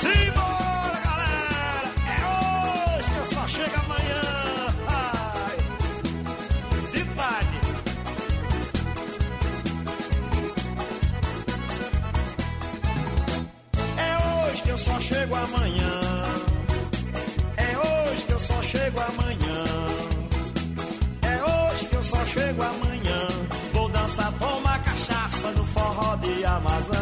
Simbora, 0.00 1.00
galera! 1.04 1.92
É 2.08 2.98
hoje 2.98 3.12
que 3.12 3.18
eu 3.18 3.26
só 3.26 3.46
chego 3.48 3.76
amanhã! 3.84 4.20
Ai. 4.88 5.56
Detalhe! 6.92 7.58
É 13.98 14.48
hoje 14.48 14.62
que 14.62 14.70
eu 14.70 14.78
só 14.78 15.00
chego 15.00 15.34
amanhã. 15.34 16.00
É 17.56 17.78
hoje 17.78 18.24
que 18.26 18.32
eu 18.32 18.40
só 18.40 18.62
chego 18.62 19.00
amanhã. 19.00 19.41
Forró 26.60 27.01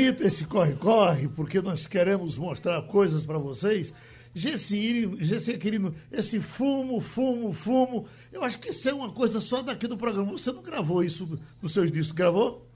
permita 0.00 0.24
esse 0.24 0.46
corre-corre, 0.46 1.28
porque 1.28 1.60
nós 1.60 1.86
queremos 1.86 2.38
mostrar 2.38 2.80
coisas 2.82 3.24
para 3.24 3.38
vocês. 3.38 3.92
Gessi, 4.32 5.58
querido, 5.58 5.94
esse 6.10 6.40
fumo, 6.40 7.00
fumo, 7.00 7.52
fumo, 7.52 8.06
eu 8.32 8.42
acho 8.42 8.58
que 8.58 8.70
isso 8.70 8.88
é 8.88 8.94
uma 8.94 9.12
coisa 9.12 9.40
só 9.40 9.60
daqui 9.60 9.86
do 9.86 9.98
programa. 9.98 10.32
Você 10.32 10.52
não 10.52 10.62
gravou 10.62 11.04
isso 11.04 11.38
nos 11.60 11.72
seus 11.72 11.92
discos, 11.92 12.12
gravou? 12.12 12.66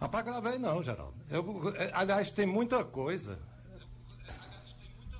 Rapaz, 0.00 0.24
gravei 0.24 0.58
não, 0.58 0.82
Geraldo. 0.82 1.14
Eu, 1.28 1.74
eh, 1.74 1.90
aliás, 1.92 2.30
tem 2.30 2.46
muita 2.46 2.84
coisa. 2.84 3.38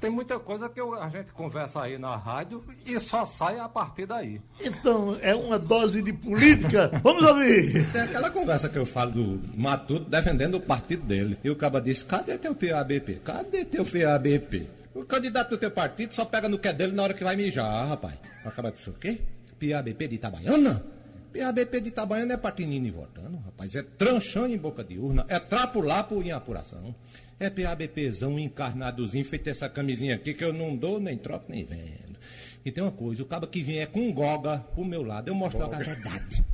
Tem 0.00 0.10
muita 0.10 0.38
coisa 0.38 0.68
que 0.68 0.80
eu- 0.80 0.94
a 0.94 1.08
gente 1.08 1.32
conversa 1.32 1.82
aí 1.82 1.98
na 1.98 2.14
rádio 2.16 2.62
e 2.86 2.98
só 3.00 3.26
sai 3.26 3.58
a 3.58 3.68
partir 3.68 4.06
daí. 4.06 4.40
Então, 4.60 5.16
é 5.20 5.34
uma 5.34 5.58
dose 5.58 6.00
de 6.02 6.12
política. 6.12 6.88
Vamos 7.02 7.22
ouvir. 7.24 7.90
Tem 7.92 8.02
aquela 8.02 8.30
conversa 8.30 8.68
que 8.68 8.78
eu 8.78 8.86
falo 8.86 9.10
do 9.12 9.40
Matuto 9.56 10.08
defendendo 10.08 10.54
o 10.54 10.60
partido 10.60 11.02
dele. 11.04 11.36
E 11.42 11.50
o 11.50 11.56
caba 11.56 11.80
disse: 11.80 12.04
cadê 12.04 12.38
teu 12.38 12.54
PABP? 12.54 13.16
Cadê 13.24 13.64
teu 13.64 13.84
PABP? 13.84 14.68
O 14.94 15.04
candidato 15.04 15.50
do 15.50 15.58
teu 15.58 15.70
partido 15.70 16.14
só 16.14 16.24
pega 16.24 16.48
no 16.48 16.58
que 16.58 16.68
é 16.68 16.72
dele 16.72 16.92
na 16.92 17.02
hora 17.02 17.14
que 17.14 17.24
vai 17.24 17.34
mijar, 17.36 17.88
rapaz. 17.88 18.14
O 18.44 18.50
caba 18.50 18.70
disse: 18.70 18.90
o 18.90 18.92
quê? 18.92 19.18
PABP 19.60 20.08
de 20.08 20.14
Itabaiana? 20.14 20.84
PABP 21.32 21.80
de 21.80 21.88
Itabaiana 21.88 22.34
é 22.34 22.36
patinini 22.36 22.90
votando, 22.90 23.36
rapaz. 23.44 23.74
É 23.74 23.82
tranchando 23.82 24.48
em 24.54 24.58
boca 24.58 24.82
de 24.84 24.96
urna, 24.98 25.24
é 25.28 25.38
trapo-lapo 25.40 26.22
em 26.22 26.30
apuração. 26.32 26.94
É 27.40 27.48
PABPzão 27.48 28.38
encarnadozinho, 28.38 29.24
feito 29.24 29.48
essa 29.48 29.68
camisinha 29.68 30.16
aqui 30.16 30.34
que 30.34 30.44
eu 30.44 30.52
não 30.52 30.76
dou, 30.76 30.98
nem 30.98 31.16
troco, 31.16 31.46
nem 31.48 31.64
vendo. 31.64 32.18
E 32.64 32.72
tem 32.72 32.82
uma 32.82 32.90
coisa, 32.90 33.22
o 33.22 33.26
cabo 33.26 33.46
que 33.46 33.62
vier 33.62 33.86
com 33.86 34.12
goga 34.12 34.58
pro 34.74 34.84
meu 34.84 35.02
lado, 35.02 35.28
eu 35.28 35.34
mostro 35.34 35.60
logo 35.60 35.74
a 35.74 35.78
verdade. 35.78 36.44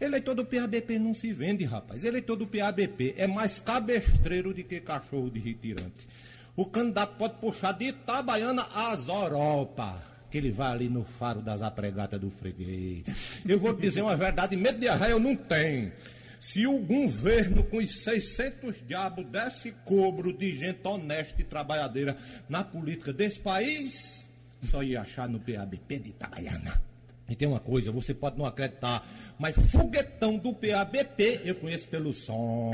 Eleitor 0.00 0.34
do 0.34 0.44
PABP 0.44 0.98
não 0.98 1.12
se 1.12 1.32
vende, 1.32 1.64
rapaz. 1.64 2.04
Eleitor 2.04 2.36
do 2.36 2.46
PABP 2.46 3.14
é 3.18 3.26
mais 3.26 3.58
cabestreiro 3.58 4.54
do 4.54 4.62
que 4.62 4.80
cachorro 4.80 5.30
de 5.30 5.38
retirante. 5.38 6.08
O 6.56 6.64
candidato 6.64 7.16
pode 7.16 7.34
puxar 7.34 7.72
de 7.72 7.86
Itabaiana 7.86 8.66
às 8.74 9.08
Europa. 9.08 10.02
Que 10.30 10.38
ele 10.38 10.50
vai 10.50 10.70
ali 10.70 10.88
no 10.88 11.04
faro 11.04 11.40
das 11.40 11.60
apregatas 11.60 12.20
do 12.20 12.30
freguês. 12.30 13.04
Eu 13.46 13.58
vou 13.58 13.74
dizer 13.74 14.02
uma 14.02 14.16
verdade, 14.16 14.56
medo 14.56 14.78
de 14.78 14.88
arraia 14.88 15.12
eu 15.12 15.20
não 15.20 15.34
tenho. 15.34 15.92
Se 16.40 16.66
o 16.66 16.78
governo 16.78 17.62
com 17.62 17.76
os 17.76 18.02
600 18.02 18.82
diabos 18.86 19.26
desse 19.26 19.72
cobro 19.84 20.32
de 20.32 20.54
gente 20.54 20.80
honesta 20.88 21.40
e 21.40 21.44
trabalhadeira 21.44 22.16
na 22.48 22.64
política 22.64 23.12
desse 23.12 23.38
país, 23.38 24.26
só 24.62 24.82
ia 24.82 25.02
achar 25.02 25.28
no 25.28 25.38
PABP 25.38 25.98
de 25.98 26.10
Itabaiana. 26.10 26.89
E 27.30 27.36
tem 27.36 27.46
uma 27.46 27.60
coisa, 27.60 27.92
você 27.92 28.12
pode 28.12 28.36
não 28.36 28.44
acreditar, 28.44 29.06
mas 29.38 29.54
foguetão 29.70 30.36
do 30.36 30.52
PABP 30.52 31.42
eu 31.44 31.54
conheço 31.54 31.86
pelo 31.86 32.12
som, 32.12 32.72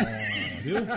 viu? 0.63 0.77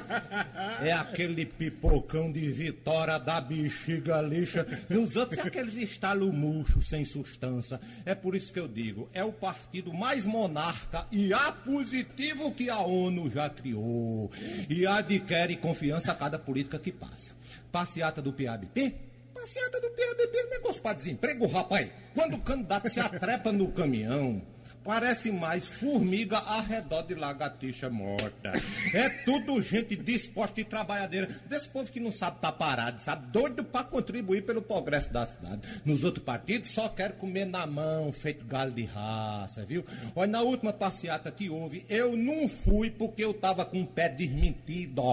É 0.81 0.93
aquele 0.93 1.45
pipocão 1.45 2.31
de 2.31 2.49
vitória 2.51 3.19
da 3.19 3.41
bexiga 3.41 4.21
lixa. 4.21 4.65
E 4.89 4.95
os 4.95 5.17
outros 5.17 5.37
é 5.39 5.47
aqueles 5.47 5.75
estalo 5.75 6.31
murcho, 6.31 6.81
sem 6.81 7.03
substância. 7.03 7.81
É 8.05 8.15
por 8.15 8.33
isso 8.33 8.53
que 8.53 8.59
eu 8.59 8.67
digo, 8.67 9.09
é 9.13 9.23
o 9.23 9.33
partido 9.33 9.93
mais 9.93 10.25
monarca 10.25 11.05
e 11.11 11.33
apositivo 11.33 12.51
que 12.53 12.69
a 12.69 12.79
ONU 12.79 13.29
já 13.29 13.49
criou. 13.49 14.31
E 14.69 14.87
adquire 14.87 15.57
confiança 15.57 16.13
a 16.13 16.15
cada 16.15 16.39
política 16.39 16.79
que 16.79 16.93
passa. 16.93 17.33
Passeata 17.71 18.21
do 18.21 18.31
PABP 18.31 19.08
Passeata 19.39 19.79
do 19.79 19.89
PABP 19.91 20.37
é 20.37 20.49
negócio 20.49 20.81
para 20.81 20.97
desemprego, 20.97 21.47
rapaz. 21.47 21.89
Quando 22.13 22.35
o 22.35 22.41
candidato 22.41 22.89
se 22.89 22.99
atrepa 22.99 23.53
no 23.53 23.71
caminhão, 23.71 24.41
parece 24.89 25.31
mais 25.31 25.67
formiga 25.67 26.39
ao 26.39 26.63
redor 26.63 27.03
de 27.03 27.13
lagartixa 27.13 27.91
morta. 27.91 28.53
É 28.91 29.07
tudo 29.23 29.61
gente 29.61 29.95
disposta 29.95 30.61
e 30.61 30.63
trabalhadeira. 30.63 31.29
Desse 31.47 31.69
povo 31.69 31.91
que 31.91 31.99
não 31.99 32.11
sabe 32.11 32.37
estar 32.37 32.53
parado, 32.53 32.99
sabe? 32.99 33.27
Doido 33.27 33.63
para 33.63 33.85
contribuir 33.85 34.41
pelo 34.41 34.63
progresso 34.63 35.13
da 35.13 35.27
cidade. 35.27 35.61
Nos 35.85 36.03
outros 36.03 36.25
partidos 36.25 36.71
só 36.71 36.89
quer 36.89 37.11
comer 37.11 37.45
na 37.45 37.67
mão, 37.67 38.11
feito 38.11 38.43
galho 38.45 38.71
de 38.71 38.83
raça, 38.83 39.63
viu? 39.63 39.85
Olha, 40.15 40.31
na 40.31 40.41
última 40.41 40.73
passeata 40.73 41.31
que 41.31 41.51
houve, 41.51 41.85
eu 41.87 42.17
não 42.17 42.49
fui 42.49 42.89
porque 42.89 43.23
eu 43.23 43.35
tava 43.35 43.63
com 43.65 43.83
o 43.83 43.85
pé 43.85 44.09
desmentido. 44.09 45.03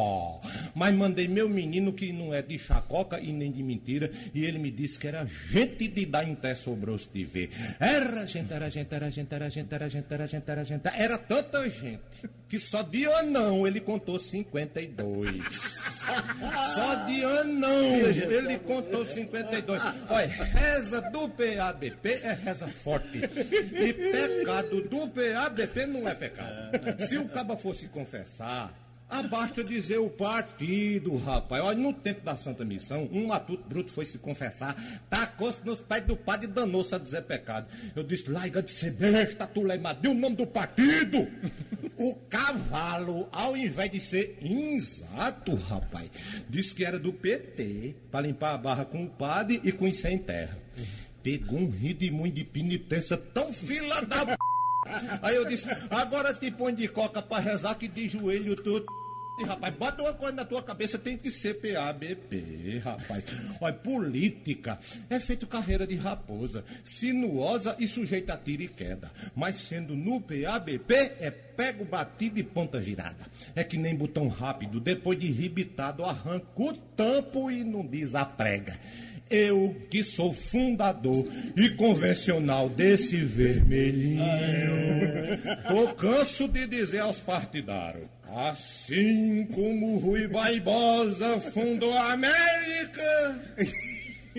Mas 0.75 0.95
mandei 0.95 1.29
meu 1.29 1.51
menino 1.51 1.93
que 1.93 2.15
não 2.15 2.33
é 2.33 2.41
de 2.41 2.59
chacoca 2.59 3.21
e 3.21 3.31
nem 3.31 3.53
de 3.53 3.63
mentira, 3.63 4.11
e 4.33 4.43
ele 4.43 4.59
me 4.59 4.71
disse 4.71 4.99
que 4.99 5.07
era 5.07 5.27
gente 5.27 5.87
de 5.87 6.07
dar 6.07 6.27
em 6.27 6.35
té 6.35 6.55
sobre 6.55 6.91
os 6.91 7.07
de 7.07 7.25
ver. 7.27 7.51
Era 7.79 8.27
gente, 8.27 8.51
era 8.51 8.71
gente, 8.71 8.95
era 8.95 9.11
gente, 9.11 9.35
era 9.35 9.51
gente, 9.51 9.66
era 9.75 9.89
gente, 9.89 10.07
era 10.13 10.27
gente, 10.27 10.51
era 10.51 10.65
gente. 10.65 10.89
Era 10.89 11.19
tanta 11.19 11.69
gente 11.69 12.01
que 12.49 12.59
só 12.59 12.83
de 12.83 13.07
anão 13.07 13.67
ele 13.67 13.81
contou 13.81 14.19
52. 14.19 15.45
Só 16.75 16.95
de 17.07 17.25
anão 17.25 17.85
ele 18.31 18.59
contou 18.59 19.05
52. 19.05 19.83
Olha, 20.09 20.27
reza 20.27 21.01
do 21.11 21.29
PABP 21.29 22.21
é 22.23 22.33
reza 22.33 22.69
forte. 22.69 23.19
E 23.19 23.93
pecado 23.93 24.83
do 24.83 25.09
PABP 25.09 25.87
não 25.87 26.09
é 26.09 26.15
pecado. 26.15 27.07
Se 27.07 27.19
o 27.19 27.29
caba 27.29 27.57
fosse 27.57 27.87
confessar, 27.89 28.73
ah, 29.09 29.23
basta 29.23 29.63
dizer 29.63 29.99
o 29.99 30.11
partido, 30.11 31.17
rapaz. 31.17 31.63
Olha, 31.63 31.79
no 31.79 31.93
tempo 31.93 32.23
da 32.23 32.37
Santa 32.37 32.65
Missão, 32.65 33.09
um 33.13 33.27
matuto 33.27 33.63
bruto 33.69 33.93
foi 33.93 34.05
se 34.05 34.19
confessar, 34.19 34.75
tacou-se 35.09 35.61
nos 35.65 35.81
pés 35.81 36.03
do 36.05 36.17
padre 36.17 36.47
e 36.47 36.51
danou-se 36.51 36.93
a 36.93 36.99
dizer 36.99 37.23
pecado. 37.23 37.69
Eu 37.95 38.03
disse, 38.03 38.29
larga 38.29 38.61
de 38.63 38.71
ser 38.73 38.91
besta, 38.91 39.47
tu 39.47 39.63
lemadeu 39.63 40.11
o 40.11 40.15
nome 40.15 40.37
do 40.37 40.47
partido. 40.47 41.29
O 41.97 42.15
cavalo, 42.29 43.29
ao 43.31 43.57
invés 43.57 43.91
de 43.93 44.01
ser 44.01 44.39
inexato, 44.41 45.55
rapaz, 45.55 46.11
disse 46.49 46.75
que 46.75 46.85
era 46.85 46.99
do 46.99 47.13
PT, 47.13 47.95
para 48.11 48.27
limpar 48.27 48.55
a 48.55 48.59
barra 48.59 48.85
com 48.85 49.05
o 49.05 49.09
padre 49.09 49.61
e 49.63 49.71
com 49.71 49.89
os 49.89 49.97
sem 49.99 50.19
terra. 50.19 50.59
Pegou 51.23 51.59
um 51.59 51.71
ridimunho 51.71 52.33
de 52.33 52.45
penitência 52.45 53.17
tão 53.17 53.53
fila 53.53 54.03
da. 54.03 54.37
Aí 55.23 55.37
eu 55.37 55.45
disse, 55.45 55.69
agora 55.91 56.33
te 56.35 56.51
põe 56.51 56.75
de 56.75 56.89
coca 56.89 57.23
pra 57.23 57.39
rezar 57.39 57.75
que 57.75 57.89
de 57.89 58.09
joelho 58.09 58.57
tudo. 58.57 58.87
E, 59.39 59.45
rapaz, 59.45 59.75
bota 59.75 60.03
uma 60.03 60.15
coisa 60.15 60.35
na 60.35 60.47
tua 60.47 60.63
cabeça, 60.63 60.99
tem 60.99 61.19
que 61.19 61.31
ser 61.31 61.55
PABP, 61.55 62.79
rapaz. 62.83 63.25
Olha, 63.61 63.75
política 63.75 64.79
é 65.11 65.21
feito 65.21 65.47
carreira 65.47 65.87
de 65.87 65.95
raposa, 65.95 66.65
sinuosa 66.83 67.77
e 67.79 67.87
sujeita 67.87 68.33
a 68.33 68.39
tiro 68.39 68.63
e 68.63 68.69
queda. 68.69 69.11
Mas 69.35 69.57
sendo 69.57 69.95
no 69.95 70.23
PABP, 70.23 70.95
é 71.21 71.31
pego, 71.31 71.85
batido 71.85 72.39
e 72.39 72.43
ponta 72.43 72.81
virada. 72.81 73.27
É 73.55 73.63
que 73.63 73.77
nem 73.77 73.95
botão 73.95 74.27
rápido, 74.29 74.81
depois 74.81 75.19
de 75.19 75.31
ribitado, 75.31 76.03
arranca 76.03 76.47
o 76.57 76.75
tampo 76.75 77.51
e 77.51 77.63
não 77.63 77.85
desaprega. 77.85 78.79
Eu, 79.29 79.75
que 79.91 80.05
sou 80.05 80.33
fundador 80.33 81.27
e 81.57 81.71
convencional 81.71 82.69
desse 82.69 83.17
vermelhinho, 83.17 84.23
tô 85.67 85.95
canso 85.95 86.47
de 86.47 86.67
dizer 86.67 87.01
aos 87.01 87.19
partidários. 87.19 88.09
Assim 88.29 89.47
como 89.47 89.99
Rui 89.99 90.29
Barbosa 90.29 91.41
fundou 91.41 91.93
a 91.93 92.13
América, 92.13 93.41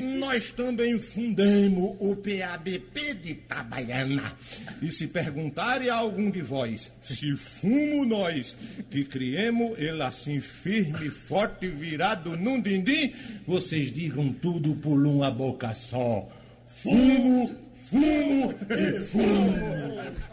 nós 0.02 0.52
também 0.52 0.98
fundemos 1.00 1.96
o 2.00 2.16
PABP 2.16 3.14
de 3.16 3.32
Itabaiana. 3.32 4.34
E 4.82 4.92
se 4.92 5.08
perguntarem 5.08 5.90
a 5.90 5.96
algum 5.96 6.30
de 6.30 6.42
vós 6.42 6.92
se 7.02 7.36
fumo 7.36 8.06
nós 8.06 8.56
que 8.90 9.04
criemos 9.04 9.78
ele 9.78 10.02
assim 10.04 10.40
firme, 10.40 11.10
forte, 11.10 11.68
virado 11.68 12.38
num 12.38 12.62
dindim, 12.62 13.14
vocês 13.46 13.92
digam 13.92 14.32
tudo 14.34 14.76
por 14.76 14.98
uma 15.06 15.32
boca 15.32 15.74
só. 15.74 16.28
Fumo, 16.66 17.56
fumo 17.90 18.54
e 18.70 19.00
fumo. 19.06 20.28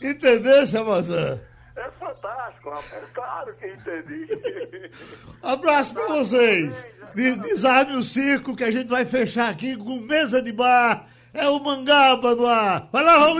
Entendeu, 0.00 0.66
seu 0.66 0.84
Mazan? 0.84 1.40
É 1.76 1.90
fantástico, 2.00 2.70
rapaz. 2.70 3.04
Claro 3.14 3.54
que 3.56 3.66
entendi. 3.66 4.90
Abraço 5.42 5.92
pra 5.94 6.06
vocês. 6.08 6.86
De- 7.14 7.36
Desarme 7.36 7.96
o 7.96 8.02
circo 8.02 8.56
que 8.56 8.64
a 8.64 8.70
gente 8.70 8.88
vai 8.88 9.04
fechar 9.04 9.48
aqui 9.50 9.76
com 9.76 10.00
mesa 10.00 10.40
de 10.42 10.52
bar. 10.52 11.06
É 11.34 11.46
o 11.48 11.58
Mangaba 11.62 12.34
no 12.34 12.46
ar. 12.46 12.88
Vai 12.90 13.04
lá, 13.04 13.18
Raul! 13.18 13.36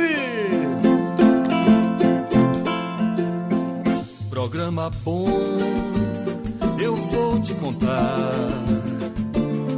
Programa 4.30 4.90
bom, 5.02 5.58
eu 6.80 6.94
vou 6.94 7.40
te 7.40 7.54
contar. 7.54 8.30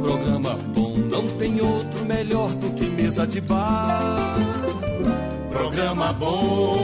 Programa 0.01 0.53
bom, 0.75 0.97
não 0.97 1.27
tem 1.37 1.59
outro 1.61 2.05
melhor 2.05 2.49
do 2.55 2.71
que 2.75 2.85
mesa 2.85 3.25
de 3.25 3.41
bar. 3.41 4.35
Programa 5.49 6.13
bom, 6.13 6.77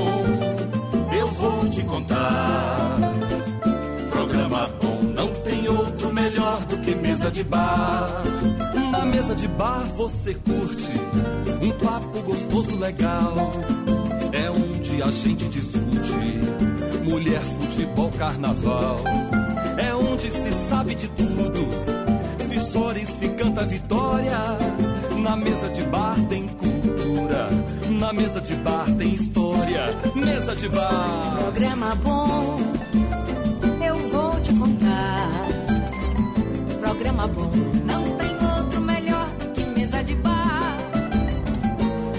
vou 1.38 1.69
te 1.69 1.81
contar. 1.83 2.97
Programa 4.11 4.69
bom, 4.81 5.01
não 5.13 5.33
tem 5.41 5.67
outro 5.67 6.13
melhor 6.13 6.65
do 6.65 6.79
que 6.81 6.95
mesa 6.95 7.31
de 7.31 7.43
bar. 7.43 8.23
Na 8.91 9.05
mesa 9.05 9.36
de 9.36 9.47
bar 9.47 9.83
você 9.95 10.33
curte 10.33 10.91
um 11.61 11.71
papo 11.86 12.21
gostoso, 12.21 12.75
legal. 12.77 13.51
É 14.31 14.49
onde 14.49 15.01
a 15.01 15.11
gente 15.11 15.47
discute 15.47 16.15
mulher, 17.03 17.41
futebol, 17.41 18.09
carnaval. 18.11 18.99
É 19.77 19.93
onde 19.93 20.31
se 20.31 20.53
sabe 20.67 20.95
de 20.95 21.07
tudo, 21.09 21.61
se 22.47 22.71
chora 22.71 22.99
e 22.99 23.05
se 23.05 23.27
canta 23.29 23.65
vitória. 23.65 24.39
Na 25.21 25.36
mesa 25.36 25.69
de 25.69 25.81
bar 25.83 26.15
tem 26.27 26.47
cultura, 26.47 26.74
na 27.89 28.13
mesa 28.13 28.41
de 28.41 28.55
bar 28.55 28.86
tem 28.97 29.13
história. 29.15 29.88
Mesa 30.15 30.55
de 30.55 30.69
bar. 30.69 31.38
Programa 31.39 31.95
bom, 31.95 32.59
eu 33.86 34.09
vou 34.09 34.39
te 34.41 34.53
contar. 34.53 35.29
Programa 36.79 37.27
bom, 37.27 37.51
não 37.86 38.03
tem 38.17 38.57
outro 38.57 38.81
melhor 38.81 39.27
do 39.27 39.51
que 39.53 39.65
mesa 39.65 40.03
de 40.03 40.15
bar. 40.15 40.77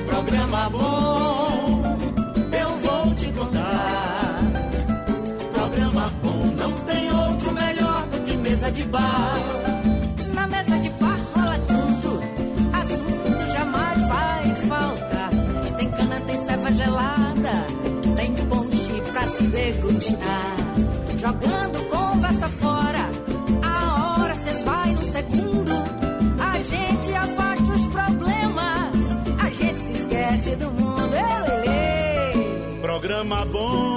Programa 0.06 0.70
bom, 0.70 1.96
eu 2.52 2.68
vou 2.78 3.14
te 3.14 3.26
contar. 3.32 4.40
Programa 5.52 6.12
bom, 6.22 6.46
Não 6.56 6.72
tem 6.84 7.12
outro 7.12 7.52
melhor 7.52 8.06
do 8.08 8.20
que 8.24 8.36
mesa 8.36 8.70
de 8.70 8.82
bar. 8.84 9.65
Degustar. 19.97 20.57
Jogando 21.18 21.84
conversa 21.88 22.49
fora, 22.49 23.11
a 23.62 24.20
hora 24.20 24.34
cês 24.34 24.62
vai 24.62 24.92
no 24.92 25.03
segundo. 25.03 25.72
A 26.38 26.59
gente 26.61 27.14
afasta 27.14 27.72
os 27.72 27.86
problemas, 27.88 29.16
a 29.38 29.51
gente 29.51 29.80
se 29.80 29.92
esquece 29.92 30.57
do 30.57 30.70
mundo. 30.70 31.14
Elele. 31.14 32.80
Programa 32.80 33.44
bom, 33.47 33.95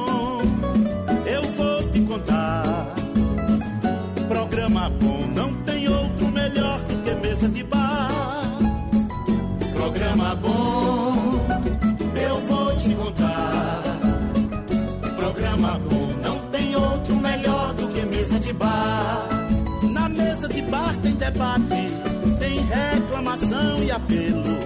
tem 22.40 22.60
reclamação 22.60 23.84
e 23.84 23.92
apelo. 23.92 24.60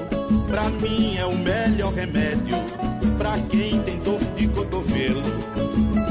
Pra 0.47 0.69
mim 0.69 1.15
é 1.17 1.25
o 1.25 1.37
melhor 1.37 1.93
remédio, 1.93 2.57
pra 3.17 3.37
quem 3.49 3.79
tem 3.81 3.99
dor 3.99 4.19
de 4.35 4.47
cotovelo. 4.47 5.21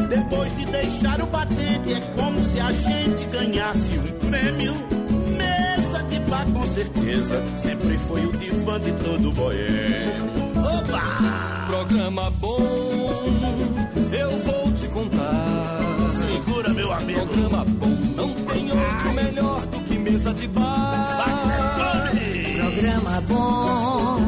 Depois 0.09 0.57
de 0.57 0.67
deixar 0.67 1.21
o 1.21 1.27
batente, 1.27 1.95
é 1.95 2.01
como 2.15 2.43
se 2.45 2.61
a 2.61 2.73
gente 2.73 3.25
ganhasse 3.27 3.99
um 3.99 4.29
prêmio. 4.31 4.75
Mesa 5.37 6.03
de 6.05 6.21
bar 6.21 6.47
com 6.53 6.67
certeza, 6.67 7.43
sempre 7.57 7.99
foi 8.09 8.25
o 8.27 8.33
divã 8.33 8.81
de 8.81 8.93
todo 8.93 9.33
boêmio. 9.33 10.43
Opa! 10.59 11.67
Programa 11.67 12.31
bom, 12.33 12.61
Programa 17.15 17.65
bom, 17.65 17.89
não 18.17 18.35
tem 18.35 18.71
outro 18.71 19.13
melhor 19.13 19.67
do 19.67 19.81
que 19.83 19.99
mesa 19.99 20.33
de 20.35 20.47
bar. 20.49 22.11
Programa 22.57 23.21
bom, 23.23 24.19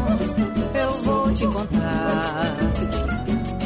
eu 0.74 0.92
vou 1.02 1.34
te 1.34 1.46
contar. 1.46 2.56